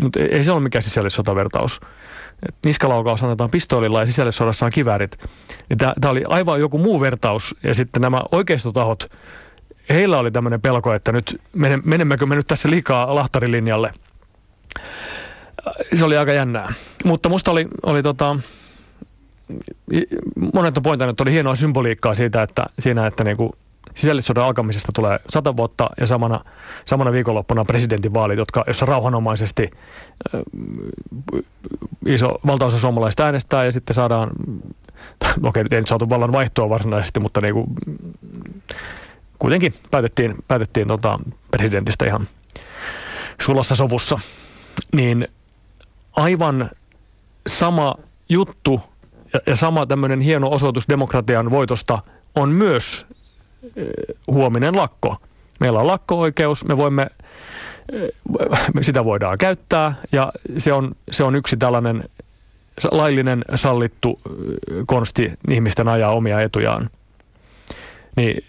Mutta 0.02 0.20
ei, 0.20 0.26
ei 0.26 0.44
se 0.44 0.52
ole 0.52 0.60
mikään 0.60 0.84
sisällissotavertaus. 0.84 1.80
Niskalaukaus 2.66 3.24
annetaan 3.24 3.50
pistoolilla 3.50 4.00
ja 4.00 4.06
sisällissodassa 4.06 4.66
on 4.66 4.72
kiväärit. 4.72 5.18
Tämä 5.78 6.12
oli 6.12 6.24
aivan 6.28 6.60
joku 6.60 6.78
muu 6.78 7.02
vertaus. 7.02 7.56
Ja 7.64 7.76
sitten 7.76 8.02
nämä 8.02 8.22
oikeistotahot, 8.32 9.12
heillä 9.90 10.20
oli 10.20 10.32
tämmöinen 10.32 10.62
pelko, 10.62 10.94
että 10.94 11.12
nyt 11.12 11.42
menemmekö 11.84 12.26
me 12.26 12.36
nyt 12.36 12.48
tässä 12.48 12.70
liikaa 12.70 13.16
lahtarilinjalle. 13.16 13.94
Se 15.98 16.06
oli 16.06 16.18
aika 16.18 16.34
jännää. 16.34 16.74
Mutta 17.06 17.30
musta 17.30 17.52
oli, 17.52 17.68
oli 17.84 18.04
tota, 18.04 18.36
monet 20.54 20.78
on 20.78 20.84
pointannut, 20.84 21.14
että 21.14 21.24
oli 21.24 21.32
hienoa 21.32 21.56
symboliikkaa 21.56 22.16
siitä, 22.16 22.44
että 22.44 22.66
siinä, 22.80 23.08
että 23.08 23.24
niinku 23.24 23.56
sisällissodan 23.96 24.44
alkamisesta 24.44 24.92
tulee 24.96 25.20
sata 25.30 25.58
vuotta 25.58 25.90
ja 26.00 26.08
samana, 26.08 26.44
samana 26.86 27.12
viikonloppuna 27.12 27.66
presidentinvaalit, 27.66 28.38
jotka, 28.38 28.64
jossa 28.68 28.86
rauhanomaisesti 28.86 29.72
äh, 30.36 30.42
iso 32.06 32.40
valtaosa 32.48 32.80
suomalaista 32.80 33.26
äänestää 33.26 33.66
ja 33.66 33.72
sitten 33.72 33.94
saadaan, 33.94 34.30
okei 35.44 35.62
okay, 35.62 35.64
ei 35.72 35.80
nyt 35.82 35.88
saatu 35.88 36.10
vallan 36.10 36.32
vaihtoa 36.32 36.70
varsinaisesti, 36.70 37.20
mutta 37.20 37.42
niin 37.42 37.54
kuin, 37.54 37.68
kuitenkin 39.40 39.74
päätettiin, 39.92 40.36
päätettiin 40.48 40.88
tota 40.88 41.20
presidentistä 41.52 42.06
ihan 42.06 42.28
sulassa 43.42 43.76
sovussa, 43.76 44.20
niin 44.96 45.28
aivan 46.14 46.70
sama 47.48 47.96
juttu 48.30 48.82
ja, 49.34 49.40
ja 49.46 49.56
sama 49.56 49.86
tämmöinen 49.86 50.22
hieno 50.22 50.50
osoitus 50.50 50.90
demokratian 50.90 51.52
voitosta 51.52 52.00
on 52.36 52.50
myös 52.50 53.06
huominen 54.28 54.76
lakko. 54.76 55.18
Meillä 55.60 55.80
on 55.80 55.88
lakko-oikeus, 55.88 56.66
me 56.66 56.78
voimme, 56.78 57.08
sitä 58.82 59.06
voidaan 59.06 59.38
käyttää 59.38 59.96
ja 60.12 60.34
se 60.58 60.74
on, 60.74 60.92
se 61.12 61.24
on 61.24 61.36
yksi 61.36 61.58
tällainen 61.58 62.04
laillinen 62.92 63.46
sallittu 63.56 64.20
konsti 64.86 65.32
ihmisten 65.50 65.88
ajaa 65.88 66.12
omia 66.12 66.42
etujaan. 66.42 66.90
Niin 68.16 68.44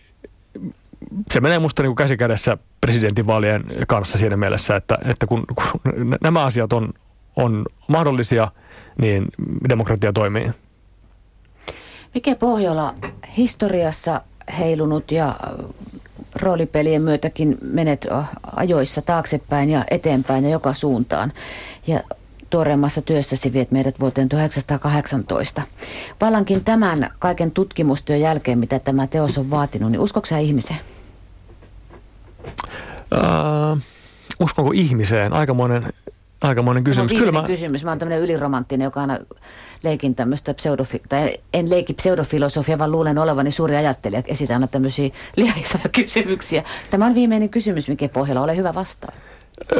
se 1.30 1.40
menee 1.40 1.58
musta 1.58 1.82
niin 1.82 1.94
käsikädessä 1.94 2.58
presidentinvaalien 2.80 3.64
kanssa 3.88 4.18
siinä 4.18 4.36
mielessä, 4.36 4.76
että, 4.76 4.98
että 5.04 5.26
kun, 5.26 5.44
kun 5.54 5.92
nämä 6.22 6.44
asiat 6.44 6.72
on, 6.72 6.92
on 7.36 7.66
mahdollisia, 7.88 8.48
niin 8.98 9.26
demokratia 9.68 10.12
toimii. 10.12 10.50
Mikä 12.14 12.36
Pohjola 12.36 12.94
historiassa 13.36 14.20
heilunut 14.58 15.12
ja 15.12 15.36
roolipelien 16.34 17.02
myötäkin 17.02 17.58
menet 17.62 18.06
ajoissa 18.56 19.02
taaksepäin 19.02 19.70
ja 19.70 19.84
eteenpäin 19.90 20.44
ja 20.44 20.50
joka 20.50 20.72
suuntaan. 20.72 21.32
Ja 21.86 22.00
tuoreemmassa 22.50 23.02
työssäsi 23.02 23.52
viet 23.52 23.70
meidät 23.70 24.00
vuoteen 24.00 24.28
1918. 24.28 25.62
Vallankin 26.20 26.64
tämän 26.64 27.10
kaiken 27.18 27.50
tutkimustyön 27.50 28.20
jälkeen, 28.20 28.58
mitä 28.58 28.78
tämä 28.78 29.06
teos 29.06 29.38
on 29.38 29.50
vaatinut, 29.50 29.90
niin 29.90 30.00
uskoksa 30.00 30.38
ihmiseen? 30.38 30.80
Uh, 33.12 33.80
uskonko 34.40 34.70
ihmiseen? 34.74 35.32
Aikamoinen 35.32 35.92
Aikamoinen 36.42 36.84
kysymys. 36.84 37.12
Kyllä 37.12 37.32
mä... 37.32 37.42
kysymys. 37.46 37.84
Mä 37.84 37.90
oon 37.90 37.98
tämmöinen 37.98 38.22
yliromanttinen, 38.22 38.84
joka 38.84 39.00
aina 39.00 39.18
leikin 39.82 40.14
tämmöistä 40.14 40.52
pseudofi- 40.52 41.02
tai 41.08 41.36
en 41.52 41.70
leiki 41.70 41.94
pseudofilosofia, 41.94 42.78
vaan 42.78 42.92
luulen 42.92 43.18
olevani 43.18 43.50
suuri 43.50 43.76
ajattelija. 43.76 44.22
Esitän 44.26 44.54
aina 44.54 44.66
tämmöisiä 44.66 45.10
liiallisella 45.36 45.88
kysymyksiä. 45.92 46.64
Tämä 46.90 47.06
on 47.06 47.14
viimeinen 47.14 47.48
kysymys, 47.48 47.88
mikä 47.88 48.08
pohjalla 48.08 48.42
ole 48.42 48.56
hyvä 48.56 48.74
vastaan. 48.74 49.14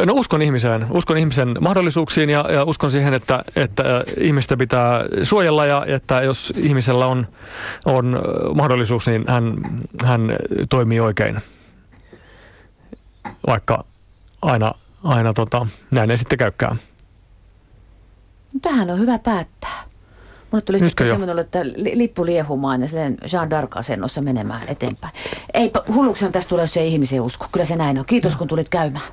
No 0.07 0.13
uskon 0.13 0.43
ihmiseen. 0.43 0.87
Uskon 0.91 1.17
ihmisen 1.17 1.57
mahdollisuuksiin 1.61 2.31
ja, 2.31 2.45
ja 2.53 2.65
uskon 2.65 2.91
siihen, 2.91 3.15
että, 3.15 3.45
että 3.57 4.05
ihmistä 4.21 4.57
pitää 4.57 5.05
suojella 5.23 5.67
ja 5.67 5.85
että 5.87 6.23
jos 6.23 6.53
ihmisellä 6.57 7.07
on, 7.07 7.27
on 7.85 8.21
mahdollisuus, 8.55 9.07
niin 9.07 9.25
hän, 9.29 9.55
hän 10.05 10.37
toimii 10.69 11.01
oikein. 11.01 11.39
Vaikka 13.47 13.85
aina 14.43 14.75
aina 15.05 15.33
tota, 15.33 15.67
näin 15.91 16.11
ei 16.11 16.19
sitten 16.19 16.39
käykään. 16.39 16.77
No, 18.53 18.61
tähän 18.63 18.91
on 18.91 18.99
hyvä 18.99 19.19
päättää. 19.19 19.85
Mulle 20.51 20.63
tuli 20.63 20.79
sitten 20.79 21.09
semmoinen, 21.09 21.39
että 21.39 21.59
lippu 21.95 22.27
liehumaan 22.27 22.83
ja 22.83 22.89
sen 22.89 23.19
Jean 23.33 23.49
d'Arc-asennossa 23.49 24.21
menemään 24.21 24.63
eteenpäin. 24.69 25.15
Ei, 25.55 25.71
hulluksihan 25.95 26.33
tästä 26.33 26.49
tulee, 26.49 26.63
jos 26.63 26.77
ei 26.77 26.93
ihmisiä 26.93 27.23
usko. 27.23 27.47
Kyllä 27.53 27.67
se 27.67 27.77
näin 27.77 27.99
on. 27.99 28.05
Kiitos, 28.05 28.33
no. 28.33 28.39
kun 28.39 28.49
tulit 28.49 28.69
käymään. 28.69 29.05